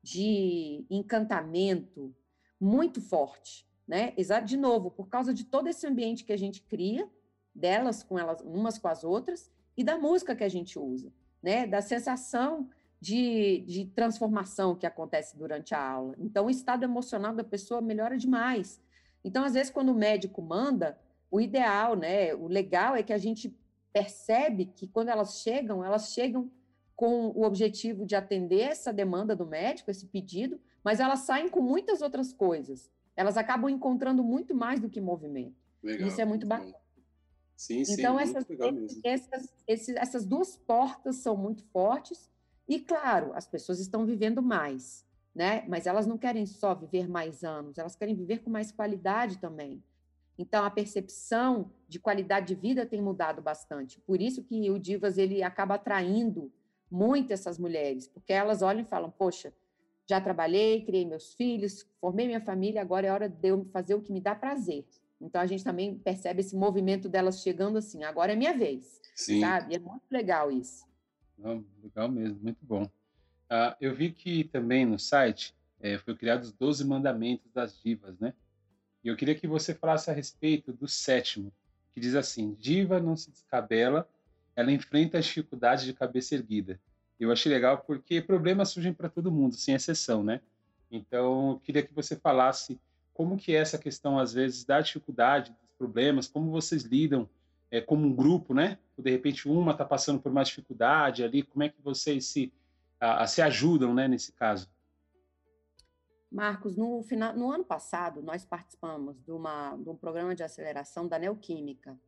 de 0.03 0.87
encantamento 0.89 2.15
muito 2.59 3.01
forte, 3.01 3.69
né? 3.87 4.15
Exato, 4.17 4.47
de 4.47 4.57
novo, 4.57 4.91
por 4.91 5.09
causa 5.09 5.35
de 5.35 5.45
todo 5.45 5.69
esse 5.69 5.87
ambiente 5.87 6.25
que 6.25 6.33
a 6.33 6.37
gente 6.39 6.63
cria 6.63 7.11
delas 7.55 8.03
com 8.03 8.19
elas 8.19 8.41
umas 8.43 8.79
com 8.79 8.89
as 8.89 9.05
outras 9.05 9.51
e 9.77 9.85
da 9.85 9.99
música 9.99 10.35
que 10.35 10.45
a 10.45 10.49
gente 10.49 10.79
usa, 10.79 11.13
né? 11.43 11.67
Da 11.67 11.83
sensação 11.83 12.71
de, 13.01 13.65
de 13.67 13.85
transformação 13.87 14.75
que 14.75 14.87
acontece 14.87 15.37
durante 15.37 15.75
a 15.75 15.91
aula. 15.91 16.15
Então, 16.19 16.47
o 16.47 16.51
estado 16.51 16.85
emocional 16.85 17.35
da 17.35 17.45
pessoa 17.45 17.81
melhora 17.81 18.17
demais. 18.17 18.81
Então, 19.23 19.45
às 19.45 19.55
vezes, 19.55 19.71
quando 19.71 19.91
o 19.91 19.95
médico 19.95 20.41
manda, 20.41 20.99
o 21.37 21.41
ideal, 21.41 21.95
né, 21.95 22.35
o 22.35 22.49
legal 22.49 22.97
é 22.97 23.03
que 23.03 23.13
a 23.13 23.19
gente 23.19 23.55
percebe 23.93 24.65
que 24.75 24.87
quando 24.87 25.11
elas 25.11 25.43
chegam, 25.43 25.85
elas 25.85 26.11
chegam 26.13 26.51
com 26.95 27.29
o 27.29 27.43
objetivo 27.45 28.07
de 28.07 28.17
atender 28.17 28.61
essa 28.61 28.91
demanda 28.91 29.37
do 29.37 29.45
médico, 29.45 29.91
esse 29.91 30.07
pedido, 30.07 30.59
mas 30.83 30.99
elas 30.99 31.21
saem 31.21 31.51
com 31.51 31.61
muitas 31.61 32.01
outras 32.01 32.33
coisas. 32.33 32.91
Elas 33.15 33.37
acabam 33.37 33.69
encontrando 33.69 34.25
muito 34.25 34.55
mais 34.55 34.81
do 34.81 34.89
que 34.89 34.99
movimento. 34.99 35.55
Legal, 35.83 36.09
Isso 36.09 36.19
é 36.23 36.25
muito 36.25 36.47
bacana. 36.47 36.75
Sim, 37.55 37.85
sim, 37.85 37.93
então, 37.93 38.19
essas, 38.19 38.47
essas, 39.05 39.55
esses, 39.67 39.97
essas 39.97 40.25
duas 40.25 40.57
portas 40.57 41.17
são 41.17 41.37
muito 41.37 41.63
fortes. 41.65 42.31
E, 42.67 42.81
claro, 42.81 43.33
as 43.35 43.47
pessoas 43.47 43.79
estão 43.79 44.07
vivendo 44.07 44.41
mais, 44.41 45.05
né? 45.35 45.67
Mas 45.69 45.87
elas 45.87 46.07
não 46.07 46.17
querem 46.17 46.47
só 46.47 46.75
viver 46.75 47.07
mais 47.07 47.45
anos, 47.45 47.77
elas 47.77 47.95
querem 47.95 48.15
viver 48.15 48.39
com 48.39 48.49
mais 48.49 48.73
qualidade 48.73 49.37
também. 49.37 49.83
Então, 50.39 50.65
a 50.65 50.71
percepção 50.71 51.71
de 51.89 51.99
qualidade 51.99 52.49
de 52.49 52.55
vida 52.55 52.85
tem 52.85 53.01
mudado 53.01 53.41
bastante. 53.41 54.01
Por 54.01 54.21
isso 54.21 54.43
que 54.43 54.71
o 54.71 54.79
Divas 54.79 55.17
ele 55.17 55.43
acaba 55.43 55.75
atraindo 55.75 56.53
muito 56.91 57.33
essas 57.33 57.59
mulheres, 57.59 58.07
porque 58.07 58.33
elas 58.33 58.63
olham 58.63 58.83
e 58.83 58.85
falam: 58.85 59.11
Poxa, 59.11 59.53
já 60.07 60.21
trabalhei, 60.21 60.85
criei 60.85 61.05
meus 61.05 61.35
filhos, 61.35 61.87
formei 62.01 62.27
minha 62.27 62.41
família, 62.41 62.81
agora 62.81 63.07
é 63.07 63.13
hora 63.13 63.29
de 63.29 63.49
eu 63.49 63.65
fazer 63.73 63.95
o 63.95 64.03
que 64.03 64.13
me 64.13 64.21
dá 64.21 64.35
prazer. 64.35 64.85
Então, 65.21 65.41
a 65.41 65.47
gente 65.47 65.65
também 65.65 65.99
percebe 65.99 66.41
esse 66.41 66.55
movimento 66.55 67.09
delas 67.09 67.41
chegando 67.41 67.79
assim: 67.79 68.05
agora 68.05 68.33
é 68.33 68.37
minha 68.37 68.57
vez. 68.57 69.01
Sim. 69.15 69.41
Sabe? 69.41 69.75
É 69.75 69.79
muito 69.79 70.05
legal 70.11 70.53
isso. 70.53 70.85
Não, 71.39 71.65
legal 71.83 72.09
mesmo, 72.11 72.39
muito 72.43 72.59
bom. 72.63 72.85
Uh, 72.85 73.75
eu 73.81 73.95
vi 73.95 74.11
que 74.11 74.45
também 74.45 74.85
no 74.85 74.99
site 74.99 75.55
é, 75.81 75.99
foi 75.99 76.17
criado 76.17 76.43
os 76.43 76.53
12 76.53 76.85
mandamentos 76.85 77.51
das 77.53 77.81
divas, 77.81 78.19
né? 78.19 78.35
E 79.07 79.09
eu 79.09 79.15
queria 79.15 79.37
que 79.37 79.47
você 79.47 79.73
falasse 79.73 80.11
a 80.11 80.13
respeito 80.13 80.73
do 80.73 80.89
sétimo, 80.89 81.53
que 81.95 82.01
diz 82.01 82.17
assim: 82.17 82.57
diva 82.59 82.99
não 82.99 83.17
se 83.17 83.31
descabela, 83.31 84.09
ela 84.57 84.73
enfrenta 84.73 85.17
as 85.17 85.27
dificuldades 85.27 85.85
de 85.85 85.93
cabeça 85.93 86.35
erguida. 86.35 86.81
Eu 87.21 87.31
achei 87.31 87.53
legal 87.53 87.79
porque 87.79 88.21
problemas 88.21 88.71
surgem 88.71 88.93
para 88.93 89.09
todo 89.09 89.31
mundo, 89.31 89.55
sem 89.55 89.77
exceção, 89.77 90.25
né? 90.25 90.41
Então, 90.91 91.53
eu 91.53 91.61
queria 91.61 91.85
que 91.85 91.95
você 91.95 92.17
falasse 92.17 92.81
como 93.15 93.37
que 93.37 93.55
é 93.55 93.61
essa 93.61 93.79
questão, 93.79 94.19
às 94.19 94.33
vezes, 94.33 94.65
da 94.65 94.81
dificuldade, 94.81 95.53
dos 95.53 95.71
problemas, 95.79 96.27
como 96.27 96.51
vocês 96.51 96.83
lidam 96.83 97.29
é, 97.71 97.81
como 97.81 98.09
um 98.09 98.13
grupo, 98.13 98.53
né? 98.53 98.77
De 98.99 99.09
repente, 99.09 99.49
uma 99.49 99.71
está 99.71 99.85
passando 99.85 100.21
por 100.21 100.33
mais 100.33 100.49
dificuldade 100.49 101.23
ali, 101.23 101.45
como 101.45 101.63
é 101.63 101.69
que 101.69 101.81
vocês 101.81 102.27
se, 102.27 102.53
a, 102.99 103.23
a, 103.23 103.27
se 103.29 103.41
ajudam, 103.41 103.95
né, 103.95 104.09
nesse 104.09 104.33
caso? 104.33 104.69
Marcos, 106.31 106.77
no, 106.77 107.03
final, 107.03 107.37
no 107.37 107.51
ano 107.51 107.65
passado, 107.65 108.23
nós 108.23 108.45
participamos 108.45 109.23
de, 109.23 109.31
uma, 109.31 109.77
de 109.77 109.89
um 109.89 109.97
programa 109.97 110.35
de 110.35 110.43
aceleração 110.43 111.07
da 111.07 111.19
Neoquímica, 111.19 111.99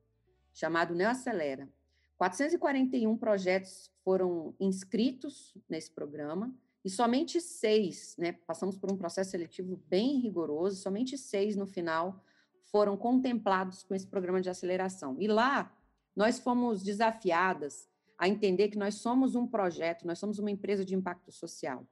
chamado 0.53 0.95
Neoacelera. 0.95 1.69
441 2.17 3.17
projetos 3.17 3.93
foram 4.03 4.55
inscritos 4.59 5.57
nesse 5.69 5.91
programa 5.91 6.53
e 6.85 6.91
somente 6.91 7.41
seis, 7.41 8.17
né, 8.19 8.33
passamos 8.33 8.77
por 8.77 8.91
um 8.91 8.97
processo 8.97 9.31
seletivo 9.31 9.77
bem 9.89 10.19
rigoroso, 10.19 10.83
somente 10.83 11.17
seis 11.17 11.55
no 11.55 11.67
final 11.67 12.25
foram 12.71 12.97
contemplados 12.97 13.83
com 13.83 13.95
esse 13.95 14.07
programa 14.07 14.41
de 14.41 14.51
aceleração. 14.51 15.17
E 15.19 15.27
lá 15.27 15.73
nós 16.15 16.39
fomos 16.39 16.83
desafiadas 16.83 17.89
a 18.19 18.29
entender 18.29 18.69
que 18.69 18.79
nós 18.79 18.97
somos 18.97 19.35
um 19.35 19.47
projeto, 19.47 20.07
nós 20.07 20.19
somos 20.19 20.39
uma 20.39 20.51
empresa 20.51 20.85
de 20.85 20.95
impacto 20.95 21.31
social. 21.31 21.87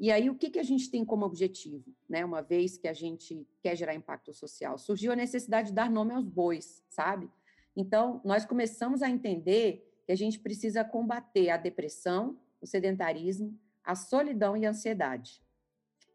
E 0.00 0.10
aí, 0.10 0.30
o 0.30 0.34
que, 0.34 0.48
que 0.48 0.58
a 0.58 0.62
gente 0.62 0.90
tem 0.90 1.04
como 1.04 1.26
objetivo, 1.26 1.94
né? 2.08 2.24
Uma 2.24 2.40
vez 2.40 2.78
que 2.78 2.88
a 2.88 2.94
gente 2.94 3.46
quer 3.60 3.76
gerar 3.76 3.94
impacto 3.94 4.32
social? 4.32 4.78
Surgiu 4.78 5.12
a 5.12 5.16
necessidade 5.16 5.68
de 5.68 5.74
dar 5.74 5.90
nome 5.90 6.14
aos 6.14 6.26
bois, 6.26 6.82
sabe? 6.88 7.30
Então, 7.76 8.18
nós 8.24 8.46
começamos 8.46 9.02
a 9.02 9.10
entender 9.10 9.86
que 10.06 10.10
a 10.10 10.16
gente 10.16 10.38
precisa 10.38 10.82
combater 10.82 11.50
a 11.50 11.58
depressão, 11.58 12.40
o 12.62 12.66
sedentarismo, 12.66 13.54
a 13.84 13.94
solidão 13.94 14.56
e 14.56 14.64
a 14.64 14.70
ansiedade. 14.70 15.42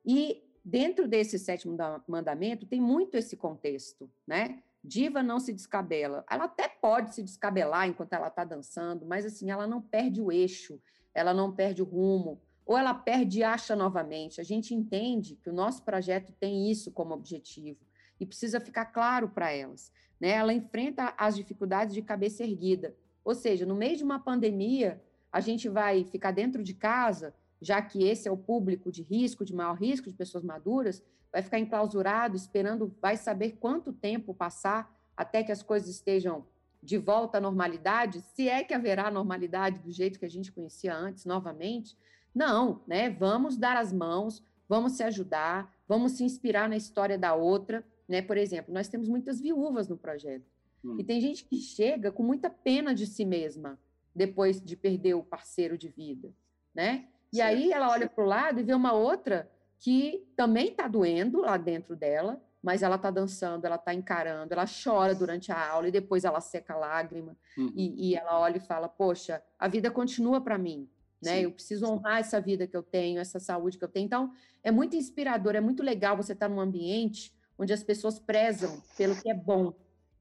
E 0.04 0.44
dentro 0.64 1.08
desse 1.08 1.38
sétimo 1.38 1.78
mandamento 2.08 2.66
tem 2.66 2.82
muito 2.82 3.16
esse 3.16 3.38
contexto, 3.38 4.12
né? 4.26 4.64
Diva 4.84 5.22
não 5.22 5.40
se 5.40 5.54
descabela. 5.54 6.26
Ela 6.28 6.46
até 6.46 6.68
pode 6.68 7.14
se 7.14 7.22
descabelar 7.22 7.88
enquanto 7.88 8.14
ela 8.14 8.30
está 8.30 8.44
dançando, 8.44 9.06
mas 9.06 9.28
assim, 9.28 9.52
ela 9.52 9.68
não 9.68 9.80
perde 9.80 10.20
o 10.22 10.32
eixo, 10.32 10.82
ela 11.14 11.36
não 11.36 11.56
perde 11.56 11.84
o 11.84 11.86
rumo, 11.86 12.42
ou 12.66 12.78
ela 12.78 12.94
perde 12.94 13.40
e 13.40 13.44
acha 13.44 13.76
novamente. 13.76 14.42
A 14.42 14.44
gente 14.44 14.74
entende 14.74 15.36
que 15.36 15.50
o 15.50 15.54
nosso 15.54 15.84
projeto 15.84 16.34
tem 16.40 16.70
isso 16.72 16.92
como 16.92 17.14
objetivo 17.14 17.80
e 18.20 18.26
precisa 18.26 18.60
ficar 18.60 18.86
claro 18.86 19.30
para 19.30 19.52
elas. 19.52 19.92
Né? 20.20 20.30
Ela 20.30 20.54
enfrenta 20.54 21.14
as 21.18 21.36
dificuldades 21.36 21.94
de 21.94 22.02
cabeça 22.02 22.44
erguida. 22.44 22.96
Ou 23.24 23.36
seja, 23.36 23.66
no 23.66 23.76
meio 23.76 23.98
de 23.98 24.04
uma 24.04 24.20
pandemia, 24.20 25.02
a 25.32 25.40
gente 25.40 25.70
vai 25.70 26.04
ficar 26.06 26.32
dentro 26.32 26.64
de 26.64 26.74
casa, 26.74 27.36
já 27.62 27.82
que 27.82 28.04
esse 28.04 28.28
é 28.28 28.32
o 28.32 28.38
público 28.38 28.92
de 28.92 29.04
risco, 29.04 29.46
de 29.46 29.54
maior 29.54 29.76
risco, 29.76 30.10
de 30.10 30.16
pessoas 30.16 30.44
maduras, 30.44 31.04
vai 31.32 31.42
ficar 31.42 31.60
enclausurado, 31.60 32.36
esperando, 32.36 32.96
vai 33.02 33.18
saber 33.18 33.58
quanto 33.60 33.92
tempo 33.92 34.34
passar 34.34 34.96
até 35.16 35.44
que 35.44 35.52
as 35.52 35.62
coisas 35.62 35.90
estejam 35.90 36.46
de 36.82 36.98
volta 36.98 37.40
à 37.40 37.42
normalidade, 37.42 38.22
se 38.22 38.48
é 38.48 38.64
que 38.64 38.74
haverá 38.74 39.10
normalidade 39.10 39.80
do 39.80 39.92
jeito 39.92 40.20
que 40.20 40.26
a 40.26 40.30
gente 40.30 40.52
conhecia 40.52 40.96
antes, 40.96 41.26
novamente, 41.26 41.98
não, 42.36 42.82
né? 42.86 43.10
Vamos 43.10 43.56
dar 43.56 43.78
as 43.78 43.94
mãos, 43.94 44.44
vamos 44.68 44.94
se 44.94 45.04
ajudar, 45.04 45.74
vamos 45.88 46.14
se 46.14 46.24
inspirar 46.24 46.68
na 46.68 46.76
história 46.76 47.18
da 47.18 47.34
outra, 47.34 47.84
né? 48.08 48.22
Por 48.22 48.38
exemplo, 48.38 48.74
nós 48.74 48.90
temos 48.90 49.08
muitas 49.08 49.40
viúvas 49.40 49.88
no 49.88 49.98
projeto. 49.98 50.46
Hum. 50.84 50.98
E 51.00 51.04
tem 51.04 51.22
gente 51.22 51.46
que 51.46 51.58
chega 51.58 52.12
com 52.12 52.24
muita 52.24 52.50
pena 52.50 52.94
de 52.94 53.08
si 53.08 53.24
mesma 53.24 53.80
depois 54.14 54.62
de 54.62 54.76
perder 54.76 55.14
o 55.14 55.24
parceiro 55.24 55.78
de 55.78 55.88
vida, 55.88 56.34
né? 56.74 57.08
E 57.32 57.38
certo. 57.38 57.50
aí 57.50 57.72
ela 57.72 57.90
olha 57.90 58.10
para 58.10 58.24
o 58.24 58.28
lado 58.28 58.60
e 58.60 58.64
vê 58.64 58.74
uma 58.74 58.94
outra 58.94 59.50
que 59.80 60.26
também 60.36 60.70
está 60.70 60.88
doendo 60.88 61.42
lá 61.42 61.58
dentro 61.58 61.96
dela, 61.96 62.42
mas 62.62 62.82
ela 62.82 62.96
está 62.96 63.12
dançando, 63.12 63.66
ela 63.66 63.76
está 63.76 63.94
encarando, 63.94 64.54
ela 64.54 64.66
chora 64.66 65.14
durante 65.14 65.52
a 65.52 65.70
aula 65.70 65.88
e 65.88 65.92
depois 65.92 66.24
ela 66.24 66.42
seca 66.42 66.74
a 66.74 66.78
lágrima 66.78 67.38
uhum. 67.58 67.72
e, 67.76 68.10
e, 68.10 68.16
ela 68.16 68.40
olha 68.40 68.58
e 68.58 68.62
fala: 68.62 68.90
Poxa, 68.90 69.44
a 69.60 69.68
vida 69.68 69.92
continua 69.92 70.42
para 70.42 70.58
mim, 70.58 70.90
né? 71.26 71.38
Sim. 71.38 71.44
Eu 71.44 71.52
preciso 71.52 71.86
honrar 71.86 72.20
essa 72.20 72.40
vida 72.40 72.68
que 72.68 72.78
eu 72.78 72.84
tenho, 72.84 73.20
essa 73.20 73.40
saúde 73.40 73.78
que 73.78 73.84
eu 73.84 73.90
tenho. 73.90 74.06
Então, 74.06 74.32
é 74.64 74.72
muito 74.72 74.96
inspirador, 74.96 75.56
é 75.56 75.62
muito 75.62 75.84
legal 75.84 76.16
você 76.16 76.34
estar 76.34 76.48
num 76.48 76.60
ambiente 76.60 77.34
onde 77.58 77.74
as 77.74 77.84
pessoas 77.84 78.20
prezam 78.20 78.82
pelo 78.98 79.16
que 79.20 79.30
é 79.30 79.34
bom, 79.34 79.74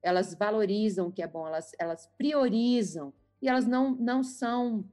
elas 0.02 0.34
valorizam 0.34 1.08
o 1.08 1.12
que 1.12 1.23
é 1.23 1.26
bom, 1.26 1.46
elas, 1.46 1.73
elas 1.78 2.06
priorizam 2.18 3.12
e 3.40 3.49
elas 3.49 3.66
não, 3.66 3.94
não 3.94 4.23
são, 4.23 4.84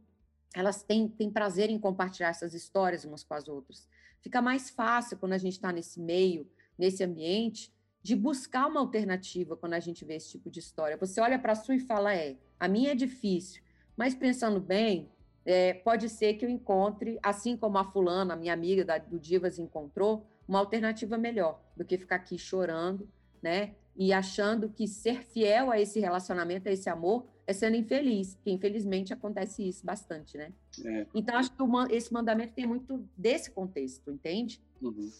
elas 0.54 0.84
têm, 0.84 1.08
têm 1.08 1.30
prazer 1.30 1.70
em 1.70 1.80
compartilhar 1.80 2.30
essas 2.30 2.54
histórias 2.54 3.06
umas 3.06 3.24
com 3.24 3.34
as 3.34 3.48
outras. 3.48 3.88
Fica 4.22 4.42
mais 4.42 4.70
fácil 4.70 5.18
quando 5.18 5.34
a 5.34 5.38
gente 5.38 5.54
está 5.54 5.72
nesse 5.72 6.00
meio, 6.00 6.50
nesse 6.78 7.04
ambiente, 7.04 7.74
de 8.02 8.16
buscar 8.16 8.68
uma 8.68 8.80
alternativa 8.80 9.56
quando 9.56 9.74
a 9.74 9.80
gente 9.80 10.04
vê 10.04 10.16
esse 10.16 10.32
tipo 10.32 10.50
de 10.50 10.60
história. 10.60 10.98
Você 10.98 11.22
olha 11.22 11.38
para 11.38 11.52
a 11.52 11.56
sua 11.56 11.76
e 11.76 11.80
fala, 11.80 12.16
é, 12.16 12.38
a 12.60 12.68
minha 12.68 12.92
é 12.92 12.96
difícil, 12.96 13.62
mas 13.96 14.16
pensando 14.16 14.60
bem, 14.60 15.10
é, 15.46 15.74
pode 15.74 16.08
ser 16.10 16.36
que 16.36 16.46
eu 16.46 16.50
encontre, 16.50 17.20
assim 17.22 17.58
como 17.58 17.78
a 17.78 17.84
fulana, 17.84 18.36
minha 18.36 18.54
amiga 18.54 18.86
da, 18.86 18.98
do 18.98 19.20
Divas 19.20 19.58
encontrou, 19.58 20.26
uma 20.48 20.60
alternativa 20.60 21.18
melhor 21.18 21.62
do 21.76 21.86
que 21.86 21.98
ficar 21.98 22.18
aqui 22.18 22.38
chorando, 22.38 23.10
né? 23.42 23.76
E 23.96 24.14
achando 24.14 24.70
que 24.70 24.88
ser 24.88 25.24
fiel 25.24 25.72
a 25.72 25.80
esse 25.80 26.00
relacionamento, 26.00 26.70
a 26.70 26.72
esse 26.72 26.90
amor, 26.90 27.26
é 27.46 27.54
sendo 27.54 27.76
infeliz, 27.76 28.36
porque 28.36 28.52
infelizmente 28.52 29.14
acontece 29.14 29.68
isso 29.68 29.86
bastante, 29.86 30.38
né? 30.38 30.54
É. 30.86 31.08
Então, 31.14 31.36
acho 31.36 31.52
que 31.52 31.62
o, 31.62 31.88
esse 31.90 32.14
mandamento 32.14 32.54
tem 32.54 32.66
muito 32.66 33.08
desse 33.18 33.52
contexto, 33.52 34.12
entende? 34.12 34.62
Uhum. 34.82 35.12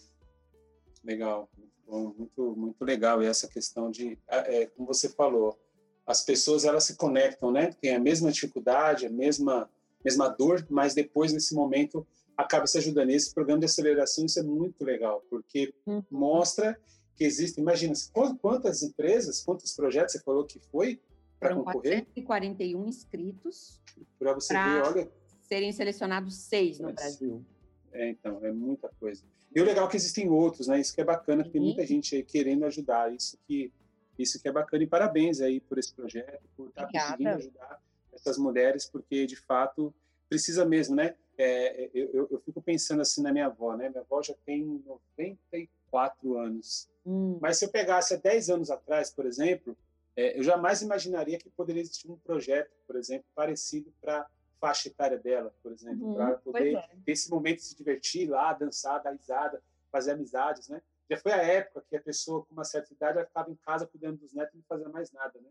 Legal, 1.04 1.50
muito, 1.86 2.56
muito 2.56 2.84
legal. 2.84 3.22
E 3.22 3.26
essa 3.26 3.48
questão 3.48 3.90
de, 3.90 4.18
é, 4.28 4.66
como 4.66 4.86
você 4.86 5.08
falou, 5.08 5.58
as 6.06 6.24
pessoas 6.24 6.64
elas 6.64 6.84
se 6.84 6.96
conectam, 6.96 7.50
né? 7.50 7.72
Tem 7.72 7.94
a 7.94 8.00
mesma 8.00 8.30
dificuldade, 8.30 9.06
a 9.06 9.10
mesma 9.10 9.68
mesma 10.04 10.28
dor, 10.28 10.66
mas 10.70 10.94
depois, 10.94 11.32
nesse 11.32 11.54
momento, 11.54 12.06
acaba 12.36 12.66
se 12.66 12.78
ajudando. 12.78 13.10
Esse 13.10 13.32
programa 13.32 13.60
de 13.60 13.66
aceleração, 13.66 14.24
isso 14.24 14.38
é 14.38 14.42
muito 14.42 14.84
legal, 14.84 15.22
porque 15.28 15.72
uhum. 15.86 16.02
mostra 16.10 16.78
que 17.16 17.24
existe, 17.24 17.60
imagina, 17.60 17.94
quantas 18.40 18.82
empresas, 18.82 19.42
quantos 19.44 19.74
projetos 19.74 20.12
você 20.12 20.20
falou 20.20 20.44
que 20.44 20.58
foi 20.58 21.00
para 21.38 21.54
concorrer? 21.54 22.06
441 22.14 22.86
inscritos. 22.86 23.80
Para 24.18 24.32
você 24.32 24.54
ver, 24.54 24.82
olha... 24.82 25.12
Serem 25.42 25.72
selecionados 25.72 26.34
seis 26.36 26.78
no 26.78 26.92
Brasil. 26.92 27.44
É, 27.92 28.08
então, 28.08 28.44
é 28.44 28.50
muita 28.50 28.88
coisa. 28.98 29.22
E 29.54 29.60
o 29.60 29.64
legal 29.64 29.86
é 29.86 29.90
que 29.90 29.96
existem 29.96 30.30
outros, 30.30 30.68
né? 30.68 30.80
Isso 30.80 30.94
que 30.94 31.00
é 31.02 31.04
bacana, 31.04 31.44
tem 31.44 31.60
muita 31.60 31.86
gente 31.86 32.16
aí 32.16 32.22
querendo 32.22 32.64
ajudar. 32.64 33.12
Isso 33.14 33.36
que, 33.46 33.70
isso 34.18 34.40
que 34.40 34.48
é 34.48 34.52
bacana. 34.52 34.82
E 34.82 34.86
parabéns 34.86 35.42
aí 35.42 35.60
por 35.60 35.78
esse 35.78 35.92
projeto, 35.92 36.42
por 36.56 36.68
estar 36.68 36.86
tá 36.86 36.90
conseguindo 36.90 37.28
ajudar 37.28 37.82
essas 38.12 38.38
mulheres, 38.38 38.86
porque 38.86 39.26
de 39.26 39.36
fato 39.36 39.94
precisa 40.28 40.64
mesmo, 40.64 40.96
né? 40.96 41.14
É, 41.36 41.90
eu, 41.94 42.28
eu, 42.30 42.40
fico 42.44 42.60
pensando 42.60 43.00
assim 43.00 43.22
na 43.22 43.32
minha 43.32 43.46
avó, 43.46 43.74
né? 43.76 43.88
Minha 43.88 44.02
avó 44.02 44.22
já 44.22 44.34
tem 44.44 44.82
94 44.84 46.38
anos. 46.38 46.88
Hum. 47.04 47.38
Mas 47.40 47.58
se 47.58 47.64
eu 47.64 47.70
pegasse 47.70 48.14
há 48.14 48.16
10 48.16 48.50
anos 48.50 48.70
atrás, 48.70 49.10
por 49.10 49.26
exemplo, 49.26 49.76
é, 50.14 50.38
eu 50.38 50.42
jamais 50.42 50.82
imaginaria 50.82 51.38
que 51.38 51.48
poderia 51.50 51.80
existir 51.80 52.10
um 52.10 52.16
projeto, 52.16 52.70
por 52.86 52.96
exemplo, 52.96 53.26
parecido 53.34 53.92
para 54.00 54.26
faixa 54.60 54.88
etária 54.88 55.18
dela, 55.18 55.52
por 55.62 55.72
exemplo, 55.72 56.06
uhum, 56.06 56.14
para 56.14 56.38
poder 56.38 56.76
é. 56.76 56.88
ter 57.04 57.12
esse 57.12 57.28
momento 57.30 57.56
de 57.56 57.64
se 57.64 57.76
divertir 57.76 58.28
lá, 58.28 58.52
dançar, 58.52 59.02
dar 59.02 59.10
risada, 59.10 59.62
fazer 59.90 60.12
amizades, 60.12 60.68
né? 60.68 60.80
Já 61.10 61.16
foi 61.16 61.32
a 61.32 61.42
época 61.42 61.84
que 61.88 61.96
a 61.96 62.00
pessoa 62.00 62.44
com 62.44 62.54
uma 62.54 62.64
certa 62.64 62.92
idade 62.92 63.18
já 63.18 63.26
ficava 63.26 63.50
em 63.50 63.56
casa 63.56 63.86
cuidando 63.86 64.18
dos 64.18 64.32
netos 64.32 64.54
e 64.54 64.58
não 64.58 64.64
fazia 64.64 64.88
mais 64.88 65.10
nada, 65.10 65.40
né? 65.40 65.50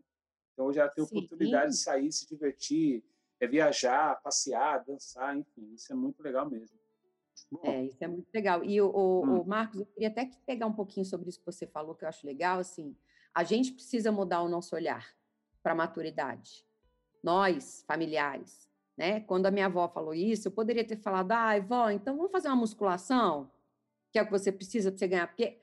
Então, 0.52 0.66
hoje 0.66 0.78
ela 0.78 0.90
tem 0.90 1.04
Sim. 1.04 1.16
oportunidade 1.16 1.72
de 1.72 1.78
sair, 1.78 2.12
se 2.12 2.26
divertir, 2.28 3.02
é 3.40 3.46
viajar, 3.46 4.20
passear, 4.22 4.84
dançar, 4.84 5.36
enfim, 5.36 5.72
isso 5.74 5.92
é 5.92 5.96
muito 5.96 6.22
legal 6.22 6.48
mesmo. 6.48 6.78
Bom, 7.50 7.60
é, 7.64 7.84
isso 7.84 8.02
é 8.02 8.06
muito 8.06 8.28
legal. 8.32 8.64
E 8.64 8.80
o, 8.80 8.88
o, 8.88 9.24
hum. 9.24 9.40
o, 9.40 9.44
Marcos, 9.44 9.80
eu 9.80 9.86
queria 9.86 10.08
até 10.08 10.30
pegar 10.46 10.66
um 10.66 10.72
pouquinho 10.72 11.04
sobre 11.04 11.28
isso 11.28 11.38
que 11.38 11.46
você 11.46 11.66
falou, 11.66 11.94
que 11.94 12.04
eu 12.04 12.08
acho 12.08 12.26
legal, 12.26 12.58
assim, 12.58 12.96
A 13.34 13.44
gente 13.44 13.72
precisa 13.72 14.12
mudar 14.12 14.42
o 14.42 14.48
nosso 14.48 14.74
olhar 14.74 15.06
para 15.62 15.72
a 15.72 15.74
maturidade. 15.74 16.66
Nós, 17.22 17.84
familiares, 17.86 18.68
né? 18.96 19.20
Quando 19.20 19.46
a 19.46 19.50
minha 19.50 19.66
avó 19.66 19.88
falou 19.88 20.14
isso, 20.14 20.48
eu 20.48 20.52
poderia 20.52 20.84
ter 20.84 20.96
falado: 20.96 21.32
"Ai, 21.32 21.58
ah, 21.58 21.62
vó, 21.62 21.90
então 21.90 22.16
vamos 22.16 22.32
fazer 22.32 22.48
uma 22.48 22.56
musculação, 22.56 23.50
que 24.12 24.18
é 24.18 24.22
o 24.22 24.26
que 24.26 24.32
você 24.32 24.52
precisa 24.52 24.90
para 24.90 24.98
você 24.98 25.08
ganhar", 25.08 25.26
porque 25.28 25.58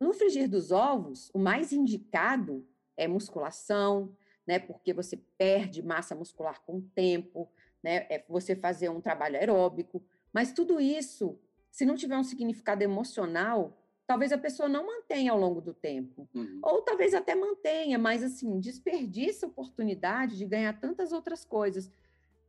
no 0.00 0.12
frigir 0.12 0.48
dos 0.48 0.70
ovos, 0.70 1.30
o 1.34 1.38
mais 1.38 1.72
indicado 1.72 2.66
é 2.96 3.08
musculação, 3.08 4.16
né? 4.48 4.58
Porque 4.58 4.94
você 4.94 5.18
perde 5.36 5.82
massa 5.82 6.14
muscular 6.14 6.62
com 6.62 6.78
o 6.78 6.82
tempo, 6.94 7.46
né? 7.82 8.06
É 8.08 8.24
você 8.26 8.56
fazer 8.56 8.88
um 8.88 8.98
trabalho 8.98 9.36
aeróbico, 9.36 10.02
mas 10.32 10.52
tudo 10.52 10.80
isso, 10.80 11.38
se 11.70 11.84
não 11.84 11.94
tiver 11.94 12.16
um 12.16 12.24
significado 12.24 12.82
emocional, 12.82 13.76
talvez 14.06 14.32
a 14.32 14.38
pessoa 14.38 14.66
não 14.66 14.86
mantenha 14.86 15.32
ao 15.32 15.38
longo 15.38 15.60
do 15.60 15.74
tempo. 15.74 16.26
Uhum. 16.34 16.60
Ou 16.62 16.80
talvez 16.80 17.12
até 17.12 17.34
mantenha, 17.34 17.98
mas 17.98 18.22
assim, 18.22 18.58
desperdiça 18.58 19.44
a 19.44 19.50
oportunidade 19.50 20.38
de 20.38 20.46
ganhar 20.46 20.80
tantas 20.80 21.12
outras 21.12 21.44
coisas. 21.44 21.92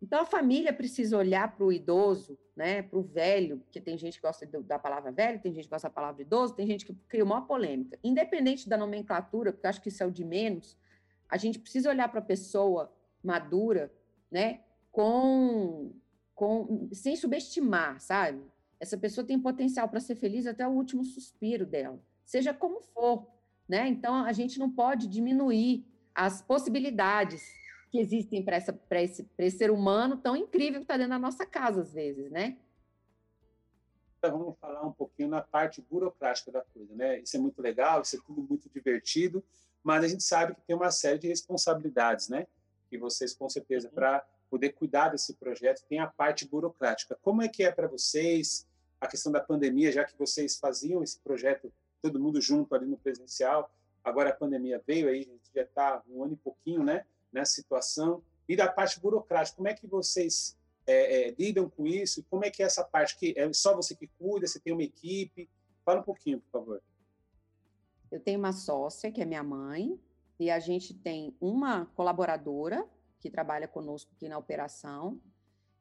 Então 0.01 0.21
a 0.21 0.25
família 0.25 0.71
precisa 0.71 1.17
olhar 1.17 1.53
para 1.53 1.65
o 1.65 1.73
idoso, 1.73 2.39
né, 2.55 2.81
para 2.81 2.97
o 2.97 3.01
velho, 3.01 3.57
porque 3.57 3.81
tem 3.81 3.97
gente 3.97 4.15
que 4.15 4.25
gosta 4.25 4.45
da 4.45 4.79
palavra 4.79 5.11
velho, 5.11 5.41
tem 5.41 5.53
gente 5.53 5.65
que 5.65 5.69
gosta 5.69 5.89
da 5.89 5.93
palavra 5.93 6.21
idoso, 6.21 6.55
tem 6.55 6.65
gente 6.65 6.85
que 6.85 6.93
cria 7.09 7.25
uma 7.25 7.45
polêmica. 7.45 7.99
Independente 8.01 8.69
da 8.69 8.77
nomenclatura, 8.77 9.51
porque 9.51 9.65
eu 9.65 9.69
acho 9.69 9.81
que 9.81 9.89
isso 9.89 10.01
é 10.01 10.05
o 10.05 10.11
de 10.11 10.23
menos, 10.23 10.77
a 11.29 11.37
gente 11.37 11.59
precisa 11.59 11.89
olhar 11.89 12.09
para 12.09 12.19
a 12.19 12.23
pessoa 12.23 12.91
madura, 13.23 13.93
né, 14.31 14.61
com, 14.91 15.91
com 16.33 16.89
sem 16.91 17.15
subestimar, 17.15 17.99
sabe? 17.99 18.41
Essa 18.79 18.97
pessoa 18.97 19.25
tem 19.25 19.39
potencial 19.39 19.87
para 19.87 19.99
ser 19.99 20.15
feliz 20.15 20.47
até 20.47 20.67
o 20.67 20.71
último 20.71 21.03
suspiro 21.03 21.65
dela, 21.65 22.01
seja 22.25 22.53
como 22.53 22.81
for, 22.81 23.27
né? 23.67 23.87
Então 23.87 24.15
a 24.15 24.31
gente 24.31 24.57
não 24.57 24.71
pode 24.71 25.07
diminuir 25.07 25.85
as 26.15 26.41
possibilidades 26.41 27.43
que 27.91 27.99
existem 27.99 28.43
para 28.43 28.57
esse, 29.01 29.27
esse 29.37 29.57
ser 29.57 29.71
humano 29.71 30.17
tão 30.17 30.35
incrível 30.35 30.79
que 30.79 30.83
está 30.83 30.95
dentro 30.95 31.11
da 31.11 31.19
nossa 31.19 31.45
casa, 31.45 31.81
às 31.81 31.93
vezes, 31.93 32.31
né? 32.31 32.57
Então, 34.17 34.37
vamos 34.37 34.59
falar 34.59 34.85
um 34.85 34.91
pouquinho 34.91 35.29
na 35.29 35.41
parte 35.41 35.81
burocrática 35.81 36.51
da 36.51 36.61
coisa, 36.61 36.93
né? 36.93 37.19
Isso 37.21 37.37
é 37.37 37.39
muito 37.39 37.61
legal, 37.61 38.01
isso 38.01 38.17
é 38.17 38.19
tudo 38.25 38.41
muito 38.41 38.69
divertido, 38.69 39.43
mas 39.83 40.03
a 40.03 40.07
gente 40.07 40.23
sabe 40.23 40.55
que 40.55 40.61
tem 40.61 40.75
uma 40.75 40.91
série 40.91 41.19
de 41.19 41.27
responsabilidades, 41.27 42.29
né? 42.29 42.47
Que 42.89 42.97
vocês, 42.97 43.33
com 43.33 43.49
certeza, 43.49 43.87
uhum. 43.87 43.93
para 43.93 44.25
poder 44.49 44.69
cuidar 44.69 45.09
desse 45.09 45.33
projeto, 45.33 45.83
tem 45.87 45.99
a 45.99 46.07
parte 46.07 46.47
burocrática. 46.47 47.17
Como 47.21 47.41
é 47.41 47.47
que 47.47 47.63
é 47.63 47.71
para 47.71 47.87
vocês 47.87 48.67
a 48.99 49.07
questão 49.07 49.31
da 49.31 49.39
pandemia, 49.39 49.91
já 49.91 50.03
que 50.03 50.17
vocês 50.17 50.57
faziam 50.57 51.03
esse 51.03 51.19
projeto 51.19 51.71
todo 52.01 52.19
mundo 52.19 52.41
junto 52.41 52.73
ali 52.73 52.85
no 52.85 52.97
presencial, 52.97 53.71
agora 54.03 54.29
a 54.29 54.33
pandemia 54.33 54.81
veio, 54.85 55.07
aí 55.07 55.21
a 55.21 55.23
gente 55.23 55.51
já 55.53 55.61
está 55.61 56.01
um 56.09 56.23
ano 56.23 56.33
e 56.33 56.37
pouquinho, 56.37 56.83
né? 56.83 57.05
nessa 57.31 57.53
situação? 57.53 58.23
E 58.47 58.55
da 58.55 58.67
parte 58.67 58.99
burocrática, 58.99 59.55
como 59.55 59.67
é 59.67 59.73
que 59.73 59.87
vocês 59.87 60.57
é, 60.87 61.27
é, 61.29 61.35
lidam 61.37 61.69
com 61.69 61.85
isso? 61.85 62.25
Como 62.29 62.43
é 62.43 62.49
que 62.49 62.63
é 62.63 62.65
essa 62.65 62.83
parte 62.83 63.17
que 63.17 63.33
é 63.37 63.51
só 63.53 63.75
você 63.75 63.95
que 63.95 64.07
cuida? 64.17 64.47
Você 64.47 64.59
tem 64.59 64.73
uma 64.73 64.83
equipe? 64.83 65.47
Fala 65.85 65.99
um 65.99 66.03
pouquinho, 66.03 66.39
por 66.39 66.51
favor. 66.51 66.81
Eu 68.19 68.23
tenho 68.23 68.39
uma 68.39 68.51
sócia, 68.51 69.09
que 69.09 69.21
é 69.21 69.25
minha 69.25 69.41
mãe, 69.41 69.97
e 70.37 70.51
a 70.51 70.59
gente 70.59 70.93
tem 70.93 71.33
uma 71.39 71.85
colaboradora 71.95 72.85
que 73.17 73.29
trabalha 73.29 73.65
conosco 73.65 74.11
aqui 74.13 74.27
na 74.27 74.37
operação, 74.37 75.21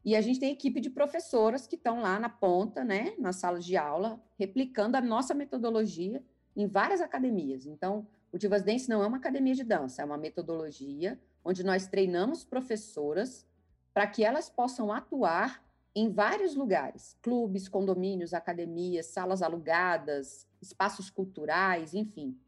e 0.05 0.15
a 0.15 0.21
gente 0.21 0.39
tem 0.39 0.53
equipe 0.53 0.81
de 0.81 0.89
professoras 0.89 1.67
que 1.67 1.75
estão 1.75 2.01
lá 2.01 2.17
na 2.21 2.29
ponta, 2.29 2.85
né, 2.85 3.13
na 3.19 3.33
sala 3.33 3.59
de 3.59 3.77
aula, 3.77 4.23
replicando 4.39 4.97
a 4.97 5.01
nossa 5.01 5.35
metodologia 5.35 6.25
em 6.55 6.69
várias 6.69 7.01
academias. 7.01 7.67
Então, 7.67 8.07
o 8.31 8.39
Divas 8.39 8.63
Dance 8.63 8.89
não 8.89 9.03
é 9.03 9.07
uma 9.09 9.17
academia 9.17 9.57
de 9.57 9.65
dança, 9.65 10.03
é 10.03 10.05
uma 10.05 10.17
metodologia 10.17 11.21
onde 11.45 11.65
nós 11.65 11.89
treinamos 11.89 12.45
professoras 12.45 13.45
para 13.93 14.07
que 14.07 14.23
elas 14.23 14.49
possam 14.49 14.93
atuar 14.93 15.61
em 15.93 16.09
vários 16.09 16.55
lugares, 16.55 17.19
clubes, 17.21 17.69
condomínios, 17.69 18.33
academias, 18.33 19.07
salas 19.07 19.43
alugadas, 19.43 20.48
espaços 20.61 21.11
culturais, 21.11 21.95
enfim. 21.95 22.39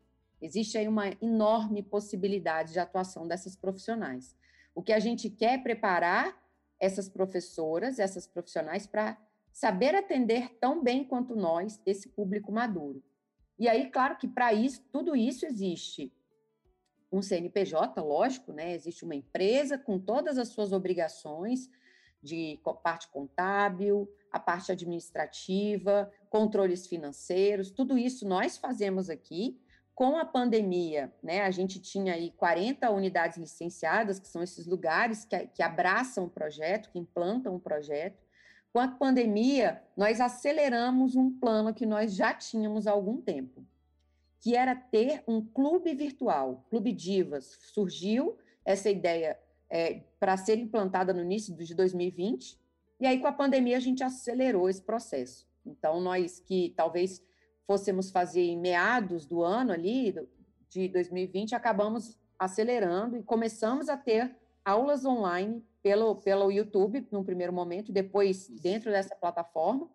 Existe 0.41 0.79
aí 0.79 0.89
uma 0.89 1.09
enorme 1.21 1.83
possibilidade 1.83 2.73
de 2.73 2.81
atuação 2.81 3.29
dessas 3.29 3.57
profissionais. 3.57 4.37
O 4.75 4.83
que 4.83 4.93
a 4.93 4.99
gente 4.99 5.29
quer 5.29 5.55
é 5.55 5.63
preparar 5.63 6.41
essas 6.79 7.09
professoras, 7.09 7.99
essas 7.99 8.27
profissionais 8.27 8.87
para 8.87 9.19
saber 9.53 9.95
atender 9.95 10.57
tão 10.59 10.83
bem 10.83 11.05
quanto 11.05 11.37
nós 11.37 11.81
esse 11.85 12.09
público 12.09 12.51
maduro. 12.51 13.03
E 13.59 13.69
aí, 13.69 13.91
claro 13.91 14.17
que 14.17 14.27
para 14.27 14.55
isso, 14.55 14.83
tudo 14.91 15.15
isso 15.15 15.45
existe 15.45 16.11
um 17.13 17.21
CNPJ, 17.21 18.01
lógico, 18.01 18.53
né? 18.53 18.73
Existe 18.75 19.05
uma 19.05 19.15
empresa 19.15 19.77
com 19.77 19.99
todas 19.99 20.39
as 20.39 20.49
suas 20.49 20.73
obrigações 20.73 21.69
de 22.23 22.59
parte 22.83 23.09
contábil, 23.09 24.09
a 24.31 24.39
parte 24.39 24.71
administrativa, 24.71 26.11
controles 26.29 26.87
financeiros, 26.87 27.71
tudo 27.71 27.99
isso 27.99 28.27
nós 28.27 28.57
fazemos 28.57 29.11
aqui. 29.11 29.61
Com 29.95 30.17
a 30.17 30.25
pandemia, 30.25 31.13
né, 31.23 31.43
a 31.43 31.51
gente 31.51 31.79
tinha 31.79 32.15
aí 32.15 32.31
40 32.31 32.91
unidades 32.91 33.37
licenciadas, 33.37 34.19
que 34.19 34.29
são 34.29 34.43
esses 34.43 34.67
lugares 34.67 35.25
que, 35.25 35.47
que 35.49 35.63
abraçam 35.63 36.25
o 36.25 36.31
projeto, 36.31 36.91
que 36.91 36.99
implantam 36.99 37.55
o 37.55 37.61
projeto. 37.61 38.19
Com 38.73 38.79
a 38.79 38.89
pandemia, 38.89 39.83
nós 39.97 40.21
aceleramos 40.21 41.17
um 41.17 41.31
plano 41.39 41.75
que 41.75 41.85
nós 41.85 42.15
já 42.15 42.33
tínhamos 42.33 42.87
há 42.87 42.93
algum 42.93 43.21
tempo, 43.21 43.67
que 44.39 44.57
era 44.57 44.75
ter 44.75 45.23
um 45.27 45.45
clube 45.45 45.93
virtual, 45.95 46.65
Clube 46.71 46.93
Divas. 46.93 47.59
Surgiu 47.61 48.39
essa 48.65 48.89
ideia 48.89 49.39
é, 49.71 50.03
para 50.19 50.37
ser 50.37 50.59
implantada 50.59 51.15
no 51.15 51.23
início 51.23 51.55
de 51.55 51.75
2020, 51.75 52.59
e 52.99 53.07
aí 53.07 53.19
com 53.19 53.27
a 53.27 53.33
pandemia 53.33 53.77
a 53.77 53.81
gente 53.81 54.03
acelerou 54.03 54.69
esse 54.69 54.83
processo. 54.83 55.49
Então, 55.65 56.01
nós 56.01 56.41
que 56.41 56.75
talvez 56.77 57.23
fôssemos 57.67 58.11
fazer 58.11 58.43
em 58.43 58.59
meados 58.59 59.27
do 59.27 59.43
ano 59.43 59.73
ali, 59.73 60.15
de 60.69 60.89
2020, 60.89 61.55
acabamos 61.55 62.19
acelerando 62.39 63.17
e 63.17 63.23
começamos 63.23 63.89
a 63.89 63.97
ter 63.97 64.37
aulas 64.65 65.05
online 65.05 65.65
pelo, 65.83 66.17
pelo 66.17 66.51
YouTube, 66.51 67.07
num 67.11 67.25
primeiro 67.25 67.53
momento, 67.53 67.93
depois 67.93 68.49
dentro 68.49 68.91
dessa 68.91 69.15
plataforma, 69.15 69.89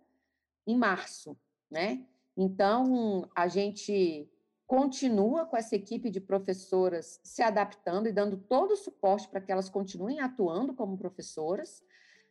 em 0.65 0.75
março, 0.75 1.38
né? 1.69 2.05
Então, 2.35 3.29
a 3.35 3.47
gente 3.47 4.29
continua 4.67 5.45
com 5.45 5.56
essa 5.56 5.75
equipe 5.75 6.10
de 6.10 6.19
professoras 6.19 7.19
se 7.23 7.41
adaptando 7.41 8.08
e 8.08 8.12
dando 8.12 8.38
todo 8.38 8.71
o 8.71 8.78
suporte 8.78 9.28
para 9.28 9.41
que 9.41 9.51
elas 9.51 9.69
continuem 9.69 10.19
atuando 10.19 10.73
como 10.73 10.97
professoras, 10.97 11.84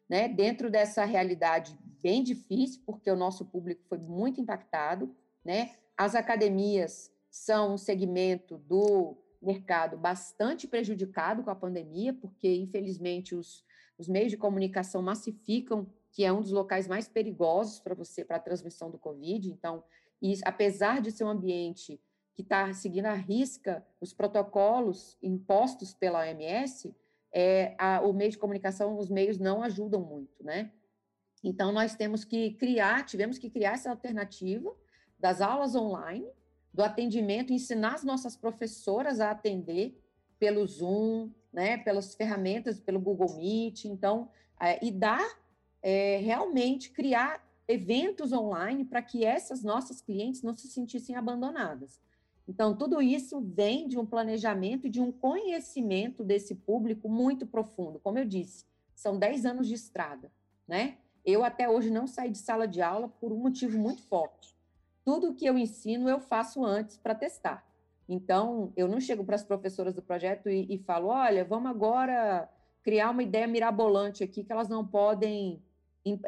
né? 0.08 0.28
Dentro 0.28 0.70
dessa 0.70 1.04
realidade 1.04 1.78
bem 2.02 2.22
difícil, 2.22 2.82
porque 2.84 3.10
o 3.10 3.16
nosso 3.16 3.44
público 3.44 3.82
foi 3.88 3.98
muito 3.98 4.40
impactado, 4.40 5.14
né? 5.44 5.74
As 5.96 6.14
academias 6.14 7.12
são 7.30 7.74
um 7.74 7.78
segmento 7.78 8.58
do 8.58 9.16
mercado 9.40 9.96
bastante 9.96 10.66
prejudicado 10.66 11.42
com 11.42 11.50
a 11.50 11.54
pandemia, 11.54 12.12
porque, 12.12 12.52
infelizmente, 12.56 13.34
os, 13.34 13.64
os 13.98 14.08
meios 14.08 14.30
de 14.30 14.36
comunicação 14.36 15.02
massificam 15.02 15.86
que 16.10 16.24
é 16.24 16.32
um 16.32 16.40
dos 16.40 16.52
locais 16.52 16.86
mais 16.86 17.08
perigosos 17.08 17.80
para 17.80 17.94
você, 17.94 18.24
para 18.24 18.36
a 18.36 18.40
transmissão 18.40 18.88
do 18.88 18.98
Covid. 18.98 19.50
Então, 19.50 19.82
e, 20.22 20.32
apesar 20.44 21.00
de 21.00 21.10
ser 21.10 21.24
um 21.24 21.28
ambiente 21.28 22.00
que 22.34 22.42
está 22.42 22.72
seguindo 22.72 23.06
à 23.06 23.14
risca 23.14 23.86
os 24.00 24.12
protocolos 24.12 25.16
impostos 25.22 25.94
pela 25.94 26.20
OMS, 26.20 26.94
é, 27.32 27.74
a, 27.78 28.00
o 28.00 28.12
meio 28.12 28.30
de 28.30 28.38
comunicação, 28.38 28.98
os 28.98 29.08
meios 29.08 29.38
não 29.38 29.62
ajudam 29.62 30.00
muito, 30.00 30.42
né? 30.42 30.70
Então, 31.42 31.72
nós 31.72 31.94
temos 31.94 32.24
que 32.24 32.52
criar, 32.54 33.04
tivemos 33.04 33.38
que 33.38 33.50
criar 33.50 33.72
essa 33.72 33.90
alternativa 33.90 34.74
das 35.18 35.40
aulas 35.40 35.74
online, 35.74 36.26
do 36.72 36.82
atendimento, 36.82 37.52
ensinar 37.52 37.94
as 37.94 38.04
nossas 38.04 38.36
professoras 38.36 39.20
a 39.20 39.30
atender 39.30 40.00
pelo 40.38 40.66
Zoom, 40.66 41.30
né, 41.52 41.78
pelas 41.78 42.14
ferramentas, 42.14 42.80
pelo 42.80 42.98
Google 42.98 43.36
Meet, 43.36 43.84
então, 43.84 44.28
é, 44.60 44.84
e 44.84 44.90
dar 44.90 45.24
é, 45.82 46.16
realmente 46.16 46.90
criar 46.90 47.44
eventos 47.68 48.32
online 48.32 48.84
para 48.84 49.02
que 49.02 49.24
essas 49.24 49.62
nossas 49.62 50.00
clientes 50.00 50.42
não 50.42 50.56
se 50.56 50.68
sentissem 50.68 51.14
abandonadas. 51.14 52.00
Então, 52.46 52.76
tudo 52.76 53.00
isso 53.00 53.40
vem 53.40 53.88
de 53.88 53.98
um 53.98 54.04
planejamento 54.04 54.86
e 54.86 54.90
de 54.90 55.00
um 55.00 55.10
conhecimento 55.10 56.22
desse 56.22 56.54
público 56.54 57.08
muito 57.08 57.46
profundo. 57.46 57.98
Como 57.98 58.18
eu 58.18 58.24
disse, 58.24 58.64
são 58.94 59.18
10 59.18 59.46
anos 59.46 59.66
de 59.66 59.74
estrada, 59.74 60.30
né? 60.68 60.98
Eu 61.24 61.42
até 61.42 61.68
hoje 61.68 61.90
não 61.90 62.06
saí 62.06 62.30
de 62.30 62.38
sala 62.38 62.68
de 62.68 62.82
aula 62.82 63.08
por 63.08 63.32
um 63.32 63.38
motivo 63.38 63.78
muito 63.78 64.02
forte 64.02 64.54
tudo 65.04 65.34
que 65.34 65.44
eu 65.44 65.58
ensino 65.58 66.08
eu 66.08 66.18
faço 66.18 66.64
antes 66.64 66.96
para 66.96 67.14
testar. 67.14 67.64
Então, 68.08 68.72
eu 68.76 68.88
não 68.88 69.00
chego 69.00 69.24
para 69.24 69.34
as 69.34 69.44
professoras 69.44 69.94
do 69.94 70.02
projeto 70.02 70.48
e, 70.48 70.66
e, 70.74 70.78
falo: 70.78 71.08
olha, 71.08 71.44
vamos 71.44 71.70
agora 71.70 72.48
criar 72.82 73.10
uma 73.10 73.22
ideia 73.22 73.46
mirabolante 73.46 74.24
aqui 74.24 74.42
que 74.42 74.52
elas 74.52 74.68
não 74.68 74.86
podem 74.86 75.62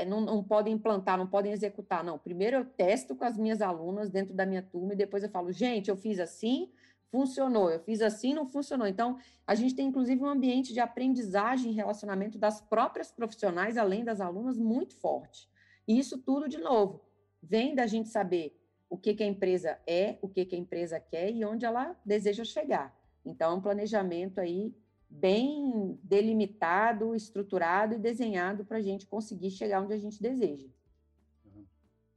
não, 0.07 0.21
não, 0.21 0.43
podem 0.43 0.75
implantar, 0.75 1.19
não 1.19 1.27
podem 1.27 1.53
executar. 1.53 2.03
Não, 2.03 2.19
primeiro 2.19 2.57
eu 2.57 2.65
testo 2.65 3.15
com 3.15 3.25
as 3.25 3.37
minhas 3.37 3.61
alunas 3.61 4.11
dentro 4.11 4.35
da 4.35 4.47
minha 4.47 4.63
turma 4.63 4.95
e 4.95 4.97
depois 4.97 5.23
eu 5.23 5.29
falo: 5.29 5.53
gente, 5.53 5.91
eu 5.91 5.97
fiz 5.97 6.19
assim, 6.19 6.71
funcionou. 7.11 7.71
Eu 7.71 7.81
fiz 7.81 8.01
assim, 8.01 8.35
não 8.35 8.47
funcionou. 8.47 8.87
Então, 8.87 9.19
a 9.47 9.55
gente 9.55 9.75
tem 9.75 9.89
inclusive 9.89 10.23
um 10.23 10.29
ambiente 10.29 10.73
de 10.73 10.81
aprendizagem 10.81 11.71
e 11.73 11.75
relacionamento 11.75 12.39
das 12.39 12.61
próprias 12.61 13.11
profissionais, 13.11 13.77
além 13.77 14.05
das 14.05 14.21
alunas, 14.21 14.59
muito 14.59 14.97
forte. 14.97 15.49
E 15.87 15.99
isso 15.99 16.19
tudo, 16.19 16.49
de 16.49 16.59
novo, 16.59 17.03
vem 17.43 17.75
da 17.75 17.87
gente 17.87 18.09
saber 18.09 18.59
o 18.89 18.97
que, 18.97 19.15
que 19.15 19.23
a 19.23 19.27
empresa 19.27 19.79
é, 19.87 20.19
o 20.23 20.29
que, 20.29 20.45
que 20.45 20.55
a 20.55 20.59
empresa 20.59 21.01
quer 21.01 21.31
e 21.31 21.45
onde 21.45 21.65
ela 21.65 21.97
deseja 22.05 22.45
chegar. 22.45 22.97
Então, 23.25 23.53
é 23.53 23.55
um 23.55 23.61
planejamento 23.61 24.41
aí 24.41 24.75
bem 25.09 25.99
delimitado, 26.03 27.15
estruturado 27.15 27.95
e 27.95 27.99
desenhado 27.99 28.65
para 28.65 28.79
a 28.79 28.83
gente 28.83 29.07
conseguir 29.07 29.51
chegar 29.51 29.83
onde 29.83 29.95
a 29.95 29.99
gente 29.99 30.21
deseja. 30.21 30.69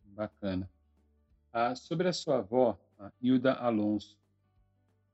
Bacana. 0.04 0.69
Ah, 1.54 1.73
sobre 1.75 2.08
a 2.08 2.13
sua 2.13 2.39
avó, 2.39 2.78
a 2.97 3.12
Hilda 3.21 3.54
Alonso, 3.54 4.17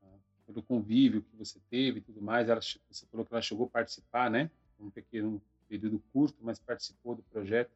ah, 0.02 0.18
pelo 0.46 0.62
convívio 0.62 1.22
que 1.22 1.36
você 1.36 1.60
teve 1.70 1.98
e 1.98 2.02
tudo 2.02 2.20
mais, 2.20 2.48
ela, 2.48 2.60
você 2.60 3.06
falou 3.06 3.24
que 3.24 3.32
ela 3.32 3.42
chegou 3.42 3.66
a 3.66 3.70
participar, 3.70 4.30
né? 4.30 4.50
Um 4.78 4.90
pequeno 4.90 5.40
período 5.68 6.02
curto, 6.12 6.36
mas 6.40 6.58
participou 6.58 7.14
do 7.14 7.22
projeto. 7.22 7.70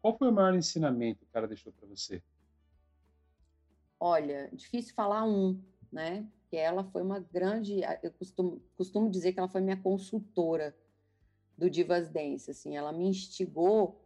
Qual 0.00 0.16
foi 0.16 0.28
o 0.28 0.32
maior 0.32 0.54
ensinamento 0.54 1.26
que 1.26 1.36
ela 1.36 1.46
deixou 1.46 1.72
para 1.72 1.86
você? 1.86 2.22
Olha, 3.98 4.50
difícil 4.52 4.94
falar 4.94 5.24
um, 5.24 5.60
né? 5.90 6.26
Que 6.52 6.58
ela 6.58 6.84
foi 6.84 7.00
uma 7.00 7.18
grande, 7.18 7.80
eu 8.02 8.12
costumo, 8.12 8.60
costumo 8.76 9.08
dizer 9.08 9.32
que 9.32 9.38
ela 9.38 9.48
foi 9.48 9.62
minha 9.62 9.78
consultora 9.78 10.76
do 11.56 11.70
Divas 11.70 12.10
Dance, 12.10 12.50
assim, 12.50 12.76
ela 12.76 12.92
me 12.92 13.08
instigou 13.08 13.98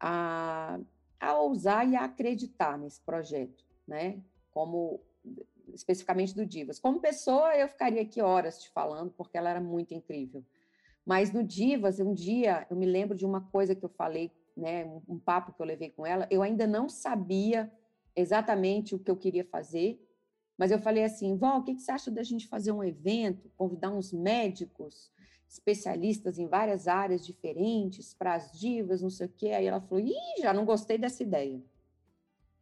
a, 0.00 0.80
a 1.20 1.38
ousar 1.40 1.86
e 1.86 1.94
a 1.94 2.04
acreditar 2.04 2.78
nesse 2.78 3.02
projeto, 3.02 3.66
né? 3.86 4.22
Como 4.50 5.02
especificamente 5.74 6.34
do 6.34 6.46
Divas. 6.46 6.78
Como 6.78 7.00
pessoa, 7.00 7.54
eu 7.54 7.68
ficaria 7.68 8.00
aqui 8.00 8.22
horas 8.22 8.62
te 8.62 8.70
falando, 8.70 9.10
porque 9.10 9.36
ela 9.36 9.50
era 9.50 9.60
muito 9.60 9.92
incrível. 9.92 10.42
Mas 11.04 11.34
no 11.34 11.44
Divas, 11.44 12.00
um 12.00 12.14
dia, 12.14 12.66
eu 12.70 12.76
me 12.78 12.86
lembro 12.86 13.14
de 13.14 13.26
uma 13.26 13.42
coisa 13.42 13.74
que 13.74 13.84
eu 13.84 13.90
falei, 13.90 14.32
né, 14.56 14.86
um 15.06 15.18
papo 15.18 15.52
que 15.52 15.60
eu 15.60 15.66
levei 15.66 15.90
com 15.90 16.06
ela, 16.06 16.26
eu 16.30 16.42
ainda 16.42 16.66
não 16.66 16.88
sabia 16.88 17.70
exatamente 18.16 18.94
o 18.94 18.98
que 18.98 19.10
eu 19.10 19.16
queria 19.18 19.44
fazer, 19.44 20.00
mas 20.56 20.70
eu 20.70 20.78
falei 20.78 21.04
assim, 21.04 21.36
Vó, 21.36 21.58
o 21.58 21.62
que, 21.62 21.74
você 21.74 21.90
acha 21.90 22.10
da 22.10 22.22
gente 22.22 22.46
fazer 22.46 22.72
um 22.72 22.82
evento, 22.82 23.50
convidar 23.56 23.90
uns 23.90 24.12
médicos, 24.12 25.10
especialistas 25.48 26.38
em 26.38 26.46
várias 26.46 26.88
áreas 26.88 27.24
diferentes, 27.24 28.14
para 28.14 28.34
as 28.34 28.58
divas, 28.58 29.02
não 29.02 29.10
sei 29.10 29.26
o 29.26 29.32
quê. 29.36 29.48
Aí 29.50 29.66
ela 29.66 29.80
falou, 29.80 30.04
ih, 30.04 30.40
já 30.40 30.52
não 30.52 30.64
gostei 30.64 30.98
dessa 30.98 31.22
ideia. 31.22 31.62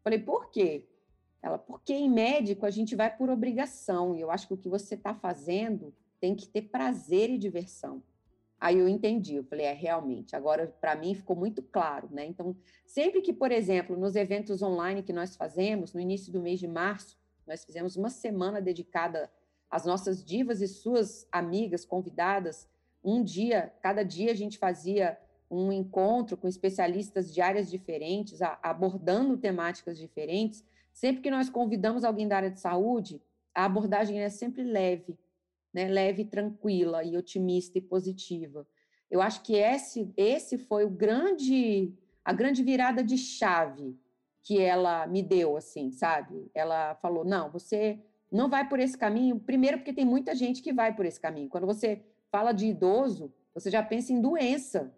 Falei, 0.03 0.19
por 0.19 0.51
quê? 0.51 0.87
Ela, 1.43 1.59
porque 1.59 1.93
em 1.93 2.11
médico 2.11 2.65
a 2.67 2.71
gente 2.71 2.95
vai 2.95 3.15
por 3.15 3.29
obrigação, 3.29 4.15
e 4.15 4.21
eu 4.21 4.31
acho 4.31 4.47
que 4.47 4.55
o 4.55 4.59
que 4.59 4.69
você 4.69 4.95
está 4.95 5.15
fazendo 5.15 5.93
tem 6.21 6.35
que 6.35 6.47
ter 6.47 6.63
prazer 6.63 7.31
e 7.31 7.39
diversão. 7.39 8.03
Aí 8.61 8.79
eu 8.79 8.89
entendi, 8.89 9.35
eu 9.35 9.43
falei, 9.43 9.67
é 9.67 9.73
realmente, 9.73 10.37
agora 10.37 10.69
para 10.81 10.95
mim 10.95 11.17
ficou 11.17 11.35
muito 11.35 11.61
claro, 11.63 12.09
né? 12.13 12.25
Então, 12.27 12.57
sempre 12.87 13.21
que, 13.21 13.33
por 13.33 13.51
exemplo, 13.51 13.97
nos 13.97 14.15
eventos 14.15 14.63
online 14.63 15.03
que 15.03 15.13
nós 15.13 15.35
fazemos, 15.35 15.93
no 15.93 16.01
início 16.01 16.33
do 16.33 16.41
mês 16.41 16.61
de 16.61 16.69
março, 16.69 17.19
nós 17.53 17.67
fizemos 17.67 17.97
uma 17.97 18.09
semana 18.09 18.62
dedicada 18.62 19.31
às 19.71 19.85
nossas 19.85 20.25
divas 20.25 20.62
e 20.62 20.67
suas 20.67 21.29
amigas 21.31 21.85
convidadas. 21.85 22.67
Um 23.05 23.23
dia, 23.23 23.71
cada 23.83 24.03
dia 24.03 24.33
a 24.33 24.35
gente 24.35 24.57
fazia 24.57 25.19
um 25.51 25.71
encontro 25.71 26.35
com 26.35 26.49
especialistas 26.49 27.33
de 27.33 27.43
áreas 27.43 27.71
diferentes, 27.71 28.41
abordando 28.62 29.37
temáticas 29.37 29.99
diferentes. 29.99 30.65
Sempre 30.95 31.21
que 31.21 31.31
nós 31.31 31.51
convidamos 31.51 32.05
alguém 32.05 32.27
da 32.27 32.37
área 32.37 32.51
de 32.51 32.59
saúde, 32.59 33.21
a 33.55 33.67
abordagem 33.67 34.19
é 34.21 34.31
sempre 34.31 34.62
leve, 34.62 35.19
né, 35.75 35.88
leve, 35.88 36.25
tranquila 36.25 37.05
e 37.05 37.19
otimista 37.19 37.77
e 37.77 37.83
positiva. 37.83 38.67
Eu 39.11 39.21
acho 39.21 39.43
que 39.43 39.57
esse, 39.57 40.11
esse 40.17 40.57
foi 40.57 40.87
o 40.87 40.91
grande, 40.91 41.93
a 42.25 42.33
grande 42.33 42.62
virada 42.62 43.05
de 43.05 43.19
chave 43.19 43.95
que 44.43 44.61
ela 44.61 45.07
me 45.07 45.23
deu, 45.23 45.57
assim, 45.57 45.91
sabe? 45.91 46.51
Ela 46.55 46.95
falou: 46.97 47.25
não, 47.25 47.51
você 47.51 47.99
não 48.31 48.49
vai 48.49 48.69
por 48.69 48.81
esse 48.81 48.97
caminho. 48.97 49.39
Primeiro, 49.39 49.79
porque 49.79 49.93
tem 49.93 50.05
muita 50.05 50.35
gente 50.35 50.63
que 50.63 50.73
vai 50.73 50.95
por 50.95 51.07
esse 51.07 51.21
caminho. 51.21 51.49
Quando 51.49 51.67
você 51.67 52.03
fala 52.31 52.53
de 52.53 52.67
idoso, 52.67 53.33
você 53.55 53.71
já 53.71 53.83
pensa 53.83 54.13
em 54.13 54.21
doença. 54.21 54.93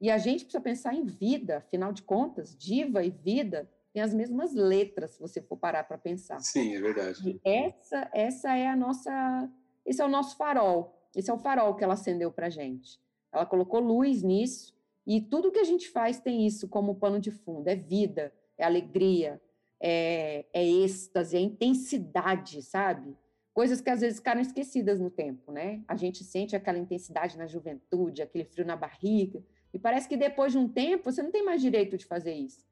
E 0.00 0.10
a 0.10 0.18
gente 0.18 0.44
precisa 0.44 0.60
pensar 0.60 0.94
em 0.94 1.04
vida, 1.04 1.58
afinal 1.58 1.92
de 1.92 2.02
contas, 2.02 2.56
diva 2.56 3.04
e 3.04 3.10
vida 3.10 3.70
têm 3.92 4.02
as 4.02 4.12
mesmas 4.12 4.52
letras, 4.54 5.12
se 5.12 5.20
você 5.20 5.40
for 5.40 5.56
parar 5.56 5.84
para 5.84 5.98
pensar. 5.98 6.40
Sim, 6.40 6.74
é 6.74 6.80
verdade. 6.80 7.20
E 7.28 7.40
essa, 7.44 8.10
essa 8.12 8.56
é 8.56 8.66
a 8.66 8.74
nossa 8.74 9.48
esse 9.84 10.00
é 10.00 10.04
o 10.04 10.08
nosso 10.08 10.36
farol. 10.36 10.98
Esse 11.14 11.30
é 11.30 11.34
o 11.34 11.38
farol 11.38 11.74
que 11.74 11.84
ela 11.84 11.94
acendeu 11.94 12.30
para 12.30 12.48
gente. 12.48 12.98
Ela 13.32 13.44
colocou 13.44 13.80
luz 13.80 14.22
nisso 14.22 14.74
e 15.06 15.20
tudo 15.20 15.50
que 15.50 15.58
a 15.58 15.64
gente 15.64 15.88
faz 15.88 16.20
tem 16.20 16.46
isso 16.46 16.68
como 16.68 16.94
pano 16.94 17.20
de 17.20 17.30
fundo. 17.30 17.68
É 17.68 17.74
vida, 17.74 18.32
é 18.62 18.66
alegria, 18.66 19.40
é, 19.80 20.46
é 20.52 20.66
êxtase, 20.66 21.36
é 21.36 21.40
intensidade, 21.40 22.62
sabe? 22.62 23.16
Coisas 23.52 23.80
que 23.80 23.90
às 23.90 24.00
vezes 24.00 24.18
ficaram 24.18 24.40
esquecidas 24.40 25.00
no 25.00 25.10
tempo, 25.10 25.52
né? 25.52 25.82
A 25.86 25.96
gente 25.96 26.24
sente 26.24 26.56
aquela 26.56 26.78
intensidade 26.78 27.36
na 27.36 27.46
juventude, 27.46 28.22
aquele 28.22 28.44
frio 28.44 28.64
na 28.64 28.76
barriga, 28.76 29.42
e 29.74 29.78
parece 29.78 30.08
que 30.08 30.16
depois 30.16 30.52
de 30.52 30.58
um 30.58 30.68
tempo 30.68 31.10
você 31.10 31.22
não 31.22 31.30
tem 31.30 31.44
mais 31.44 31.60
direito 31.60 31.96
de 31.96 32.06
fazer 32.06 32.34
isso. 32.34 32.64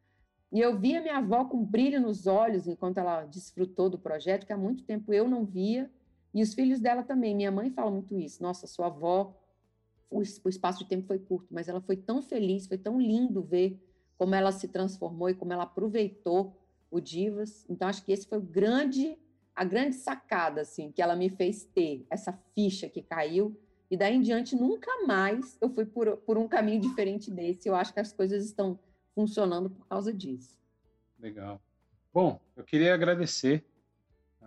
E 0.53 0.61
eu 0.61 0.79
via 0.79 1.01
minha 1.01 1.19
avó 1.19 1.45
com 1.45 1.65
brilho 1.65 2.01
nos 2.01 2.27
olhos 2.27 2.67
enquanto 2.67 2.99
ela 2.99 3.25
desfrutou 3.25 3.89
do 3.89 3.99
projeto, 3.99 4.47
que 4.47 4.53
há 4.53 4.57
muito 4.57 4.83
tempo 4.85 5.13
eu 5.13 5.29
não 5.29 5.45
via, 5.45 5.91
e 6.35 6.43
os 6.43 6.55
filhos 6.55 6.81
dela 6.81 7.03
também. 7.03 7.35
Minha 7.35 7.51
mãe 7.51 7.71
fala 7.71 7.91
muito 7.91 8.19
isso. 8.19 8.43
Nossa, 8.43 8.67
sua 8.67 8.87
avó, 8.87 9.37
o, 10.11 10.23
espaço 10.23 10.81
de 10.81 10.89
tempo 10.89 11.07
foi 11.07 11.19
curto, 11.19 11.49
mas 11.53 11.69
ela 11.69 11.81
foi 11.81 11.97
tão 11.97 12.21
feliz, 12.21 12.67
foi 12.67 12.79
tão 12.79 13.01
lindo 13.01 13.43
ver 13.43 13.81
como 14.21 14.35
ela 14.35 14.53
se 14.53 14.69
transformou 14.69 15.31
e 15.31 15.35
como 15.35 15.51
ela 15.51 15.63
aproveitou 15.63 16.55
o 16.91 17.01
Divas. 17.01 17.65
Então, 17.71 17.89
acho 17.89 18.05
que 18.05 18.13
esse 18.13 18.29
foi 18.29 18.37
o 18.37 18.43
grande, 18.43 19.17
a 19.57 19.65
grande 19.65 19.97
sacada, 19.97 20.61
assim, 20.61 20.93
que 20.93 21.01
ela 21.01 21.17
me 21.17 21.31
fez 21.31 21.65
ter, 21.65 22.05
essa 22.11 22.39
ficha 22.55 22.87
que 22.87 23.01
caiu. 23.01 23.59
E 23.91 23.97
daí 23.97 24.15
em 24.15 24.21
diante, 24.21 24.55
nunca 24.55 24.91
mais 25.07 25.57
eu 25.59 25.71
fui 25.71 25.87
por, 25.87 26.19
por 26.19 26.37
um 26.37 26.47
caminho 26.47 26.83
diferente 26.83 27.31
desse. 27.31 27.67
Eu 27.67 27.75
acho 27.75 27.95
que 27.95 28.01
as 28.01 28.13
coisas 28.13 28.45
estão 28.45 28.79
funcionando 29.15 29.71
por 29.71 29.87
causa 29.87 30.13
disso. 30.13 30.55
Legal. 31.19 31.59
Bom, 32.13 32.39
eu 32.55 32.63
queria 32.63 32.93
agradecer 32.93 33.65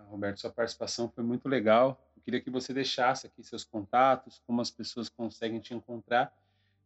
Roberto, 0.07 0.39
sua 0.39 0.51
participação 0.51 1.09
foi 1.09 1.23
muito 1.23 1.49
legal. 1.49 1.99
Eu 2.15 2.21
queria 2.21 2.39
que 2.39 2.51
você 2.51 2.71
deixasse 2.71 3.25
aqui 3.25 3.43
seus 3.43 3.63
contatos, 3.63 4.39
como 4.45 4.61
as 4.61 4.69
pessoas 4.69 5.09
conseguem 5.09 5.59
te 5.59 5.73
encontrar, 5.73 6.31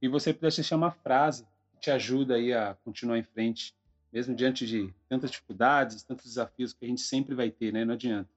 e 0.02 0.08
você 0.08 0.34
pudesse 0.34 0.62
deixar 0.62 0.78
uma 0.78 0.92
frase 0.92 1.46
te 1.80 1.92
ajuda 1.92 2.36
aí 2.36 2.54
a 2.54 2.76
continuar 2.84 3.18
em 3.18 3.24
frente, 3.24 3.76
mesmo 4.12 4.36
diante 4.36 4.66
de 4.66 4.94
tantas 5.08 5.32
dificuldades, 5.32 6.04
tantos 6.04 6.26
desafios 6.26 6.74
que 6.74 6.86
a 6.86 6.88
gente 6.88 7.02
sempre 7.02 7.36
vai 7.36 7.50
ter, 7.50 7.72
né? 7.72 7.86
Não 7.86 7.94
adianta. 7.94 8.30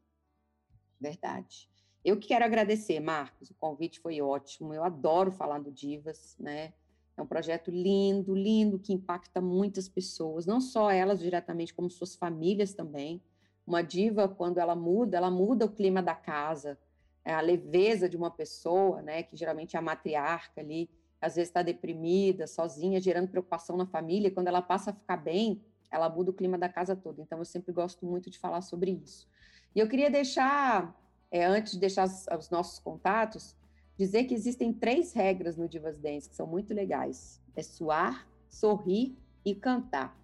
Verdade. 1.01 1.69
Eu 2.05 2.19
que 2.19 2.29
quero 2.29 2.45
agradecer, 2.45 2.99
Marcos. 3.01 3.51
O 3.51 3.55
convite 3.55 4.01
foi 4.01 4.21
ótimo. 4.21 4.73
Eu 4.73 4.85
adoro 4.85 5.31
falar 5.31 5.59
do 5.59 5.71
Divas, 5.71 6.37
né? 6.39 6.73
É 7.17 7.23
um 7.23 7.27
projeto 7.27 7.71
lindo, 7.71 8.35
lindo, 8.35 8.79
que 8.79 8.93
impacta 8.93 9.41
muitas 9.41 9.89
pessoas, 9.89 10.47
não 10.47 10.61
só 10.61 10.91
elas 10.91 11.21
diretamente, 11.21 11.75
como 11.75 11.91
suas 11.91 12.15
famílias 12.15 12.73
também. 12.73 13.23
Uma 13.67 13.83
diva, 13.83 14.27
quando 14.27 14.59
ela 14.59 14.75
muda, 14.75 15.19
ela 15.19 15.31
muda 15.31 15.67
o 15.67 15.71
clima 15.71 16.03
da 16.03 16.15
casa, 16.15 16.79
é 17.23 17.35
a 17.35 17.41
leveza 17.41 18.09
de 18.09 18.17
uma 18.17 18.31
pessoa, 18.31 19.03
né, 19.03 19.23
que 19.23 19.37
geralmente 19.37 19.77
é 19.77 19.79
a 19.79 19.83
matriarca 19.83 20.61
ali, 20.63 20.89
às 21.21 21.37
vezes 21.37 21.51
está 21.51 21.63
deprimida, 21.63 22.47
sozinha, 22.47 23.01
gerando 23.01 23.29
preocupação 23.29 23.77
na 23.77 23.87
família, 23.87 24.31
quando 24.31 24.49
ela 24.49 24.63
passa 24.63 24.91
a 24.91 24.95
ficar 24.95 25.17
bem, 25.17 25.61
ela 25.91 26.09
muda 26.09 26.31
o 26.31 26.35
clima 26.35 26.57
da 26.57 26.69
casa 26.69 26.97
toda. 26.97 27.21
Então, 27.21 27.39
eu 27.39 27.45
sempre 27.45 27.73
gosto 27.73 28.07
muito 28.07 28.31
de 28.31 28.39
falar 28.39 28.63
sobre 28.63 28.93
isso. 28.93 29.29
E 29.75 29.81
eu 29.81 29.89
queria 29.89 30.11
deixar, 30.11 30.97
é, 31.31 31.45
antes 31.45 31.75
de 31.75 31.79
deixar 31.79 32.07
os, 32.07 32.27
os, 32.27 32.51
nossos 32.51 32.79
contatos, 32.79 33.57
dizer 33.99 34.25
que 34.25 34.35
existem 34.35 34.73
três 34.73 35.13
regras 35.13 35.57
no 35.57 35.69
Divas 35.69 35.99
Dance 35.99 36.29
que 36.29 36.37
são 36.37 36.47
muito 36.47 36.73
legais: 36.73 37.41
é 37.55 37.63
suar, 37.63 38.27
sorrir 38.49 39.17
e 39.45 39.55
cantar. 39.55 40.17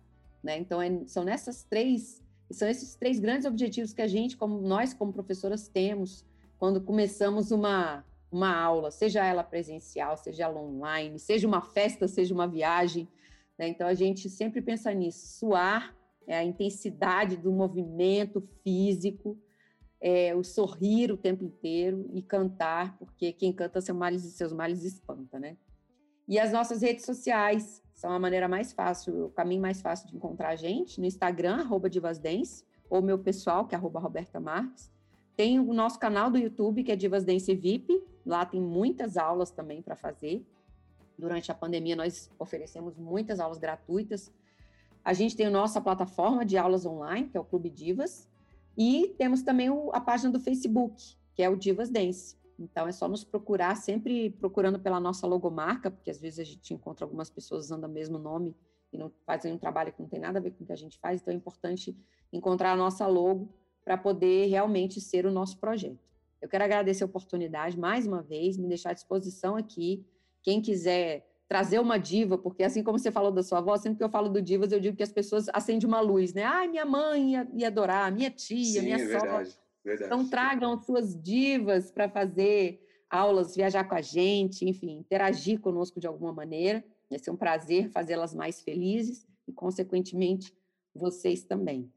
Né? 0.42 0.58
Então, 0.58 0.80
é, 0.80 1.04
são 1.06 1.24
nessas 1.24 1.62
três 1.64 2.24
são 2.48 2.68
esses 2.68 2.94
três 2.94 3.18
grandes 3.18 3.44
objetivos 3.44 3.92
que 3.92 4.00
a 4.00 4.06
gente, 4.06 4.36
como 4.36 4.60
nós 4.60 4.94
como 4.94 5.12
professoras, 5.12 5.66
temos 5.66 6.24
quando 6.58 6.80
começamos 6.80 7.50
uma, 7.50 8.04
uma 8.30 8.54
aula, 8.54 8.90
seja 8.90 9.24
ela 9.24 9.42
presencial, 9.42 10.16
seja 10.16 10.44
ela 10.44 10.60
online, 10.60 11.18
seja 11.18 11.46
uma 11.46 11.62
festa, 11.62 12.08
seja 12.08 12.34
uma 12.34 12.46
viagem. 12.46 13.08
Né? 13.58 13.68
Então, 13.68 13.86
a 13.86 13.94
gente 13.94 14.28
sempre 14.28 14.60
pensa 14.60 14.92
nisso. 14.92 15.38
Suar 15.38 15.96
é 16.26 16.36
a 16.36 16.44
intensidade 16.44 17.36
do 17.36 17.52
movimento 17.52 18.40
físico, 18.62 19.38
é, 20.00 20.34
o 20.34 20.42
sorrir 20.42 21.10
o 21.12 21.16
tempo 21.16 21.44
inteiro 21.44 22.08
e 22.12 22.20
cantar, 22.20 22.98
porque 22.98 23.32
quem 23.32 23.52
canta 23.52 23.80
seus 23.80 23.96
males, 23.96 24.22
seus 24.22 24.52
males 24.52 24.82
espanta, 24.84 25.38
né? 25.38 25.56
E 26.28 26.38
as 26.38 26.52
nossas 26.52 26.82
redes 26.82 27.04
sociais, 27.04 27.82
são 27.94 28.12
a 28.12 28.18
maneira 28.18 28.48
mais 28.48 28.72
fácil, 28.72 29.26
o 29.26 29.30
caminho 29.30 29.62
mais 29.62 29.80
fácil 29.80 30.08
de 30.08 30.16
encontrar 30.16 30.50
a 30.50 30.56
gente, 30.56 31.00
no 31.00 31.06
Instagram, 31.06 31.60
arroba 31.60 31.88
ou 32.90 33.00
meu 33.00 33.18
pessoal, 33.18 33.66
que 33.66 33.74
é 33.74 33.78
arroba 33.78 33.98
Roberta 33.98 34.38
Marques. 34.38 34.90
Tem 35.36 35.58
o 35.58 35.72
nosso 35.72 35.98
canal 35.98 36.30
do 36.30 36.38
YouTube, 36.38 36.82
que 36.82 36.92
é 36.92 36.96
Divas 36.96 37.24
Dance 37.24 37.54
VIP. 37.54 38.02
Lá 38.26 38.44
tem 38.44 38.60
muitas 38.60 39.16
aulas 39.16 39.52
também 39.52 39.80
para 39.80 39.94
fazer. 39.94 40.44
Durante 41.16 41.52
a 41.52 41.54
pandemia, 41.54 41.94
nós 41.94 42.28
oferecemos 42.40 42.96
muitas 42.96 43.38
aulas 43.38 43.56
gratuitas. 43.56 44.32
A 45.04 45.12
gente 45.12 45.36
tem 45.36 45.46
a 45.46 45.50
nossa 45.50 45.80
plataforma 45.80 46.44
de 46.44 46.58
aulas 46.58 46.84
online, 46.84 47.28
que 47.28 47.36
é 47.36 47.40
o 47.40 47.44
Clube 47.44 47.70
Divas. 47.70 48.28
E 48.76 49.14
temos 49.16 49.42
também 49.42 49.70
o, 49.70 49.90
a 49.92 50.00
página 50.00 50.32
do 50.32 50.40
Facebook, 50.40 51.16
que 51.34 51.42
é 51.42 51.48
o 51.48 51.56
Divas 51.56 51.88
Dance. 51.88 52.36
Então, 52.58 52.88
é 52.88 52.92
só 52.92 53.06
nos 53.06 53.22
procurar, 53.22 53.76
sempre 53.76 54.30
procurando 54.30 54.80
pela 54.80 54.98
nossa 54.98 55.26
logomarca, 55.26 55.90
porque 55.90 56.10
às 56.10 56.20
vezes 56.20 56.40
a 56.40 56.44
gente 56.44 56.74
encontra 56.74 57.04
algumas 57.04 57.30
pessoas 57.30 57.66
usando 57.66 57.84
o 57.84 57.88
mesmo 57.88 58.18
nome 58.18 58.56
e 58.92 58.98
não 58.98 59.12
fazem 59.24 59.52
um 59.52 59.58
trabalho 59.58 59.92
que 59.92 60.02
não 60.02 60.08
tem 60.08 60.18
nada 60.18 60.38
a 60.38 60.42
ver 60.42 60.50
com 60.50 60.64
o 60.64 60.66
que 60.66 60.72
a 60.72 60.76
gente 60.76 60.98
faz. 60.98 61.20
Então, 61.20 61.32
é 61.32 61.36
importante 61.36 61.96
encontrar 62.32 62.72
a 62.72 62.76
nossa 62.76 63.06
logo 63.06 63.48
para 63.84 63.96
poder 63.96 64.46
realmente 64.46 65.00
ser 65.00 65.26
o 65.26 65.30
nosso 65.30 65.58
projeto. 65.58 66.15
Eu 66.46 66.48
quero 66.48 66.62
agradecer 66.62 67.02
a 67.02 67.06
oportunidade 67.06 67.76
mais 67.76 68.06
uma 68.06 68.22
vez, 68.22 68.56
me 68.56 68.68
deixar 68.68 68.90
à 68.90 68.92
disposição 68.92 69.56
aqui. 69.56 70.06
Quem 70.44 70.62
quiser 70.62 71.28
trazer 71.48 71.80
uma 71.80 71.98
diva, 71.98 72.38
porque 72.38 72.62
assim 72.62 72.84
como 72.84 73.00
você 73.00 73.10
falou 73.10 73.32
da 73.32 73.42
sua 73.42 73.58
avó, 73.58 73.76
sempre 73.76 73.98
que 73.98 74.04
eu 74.04 74.08
falo 74.08 74.28
do 74.28 74.40
divas, 74.40 74.70
eu 74.70 74.78
digo 74.78 74.96
que 74.96 75.02
as 75.02 75.10
pessoas 75.10 75.48
acendem 75.52 75.88
uma 75.88 76.00
luz, 76.00 76.32
né? 76.32 76.44
Ai, 76.44 76.68
minha 76.68 76.86
mãe 76.86 77.32
ia, 77.32 77.48
ia 77.52 77.66
adorar, 77.66 78.12
minha 78.12 78.30
tia, 78.30 78.80
Sim, 78.80 78.82
minha 78.82 78.94
é 78.94 78.98
sogra. 79.06 79.20
Verdade, 79.20 79.58
verdade. 79.84 80.04
Então 80.04 80.30
tragam 80.30 80.80
suas 80.80 81.20
divas 81.20 81.90
para 81.90 82.08
fazer 82.08 82.80
aulas, 83.10 83.56
viajar 83.56 83.82
com 83.82 83.96
a 83.96 84.00
gente, 84.00 84.64
enfim, 84.68 84.98
interagir 84.98 85.58
conosco 85.60 85.98
de 85.98 86.06
alguma 86.06 86.32
maneira. 86.32 86.84
Vai 87.10 87.18
ser 87.18 87.32
um 87.32 87.36
prazer 87.36 87.90
fazê-las 87.90 88.32
mais 88.32 88.62
felizes 88.62 89.26
e, 89.48 89.52
consequentemente, 89.52 90.56
vocês 90.94 91.42
também. 91.42 91.92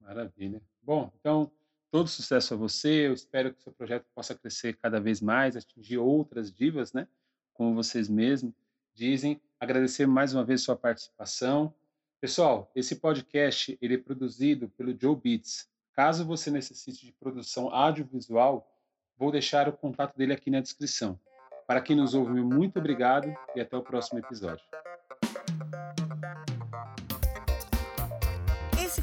Maravilha. 0.00 0.60
Bom, 0.82 1.12
então, 1.20 1.52
todo 1.96 2.10
sucesso 2.10 2.52
a 2.52 2.56
você. 2.58 3.06
Eu 3.06 3.14
espero 3.14 3.54
que 3.54 3.58
o 3.58 3.62
seu 3.62 3.72
projeto 3.72 4.04
possa 4.14 4.34
crescer 4.34 4.76
cada 4.76 5.00
vez 5.00 5.22
mais, 5.22 5.56
atingir 5.56 5.96
outras 5.96 6.52
divas, 6.52 6.92
né? 6.92 7.08
Como 7.54 7.74
vocês 7.74 8.06
mesmos 8.06 8.52
dizem. 8.94 9.40
Agradecer 9.58 10.06
mais 10.06 10.34
uma 10.34 10.44
vez 10.44 10.60
sua 10.60 10.76
participação. 10.76 11.72
Pessoal, 12.20 12.70
esse 12.74 12.96
podcast 12.96 13.78
ele 13.80 13.94
é 13.94 13.98
produzido 13.98 14.68
pelo 14.76 14.94
Joe 15.00 15.16
Beats. 15.16 15.70
Caso 15.94 16.26
você 16.26 16.50
necessite 16.50 17.06
de 17.06 17.12
produção 17.12 17.74
audiovisual, 17.74 18.70
vou 19.16 19.32
deixar 19.32 19.66
o 19.66 19.72
contato 19.72 20.14
dele 20.18 20.34
aqui 20.34 20.50
na 20.50 20.60
descrição. 20.60 21.18
Para 21.66 21.80
quem 21.80 21.96
nos 21.96 22.12
ouve, 22.12 22.42
muito 22.42 22.78
obrigado 22.78 23.34
e 23.54 23.60
até 23.62 23.74
o 23.74 23.82
próximo 23.82 24.18
episódio. 24.18 24.66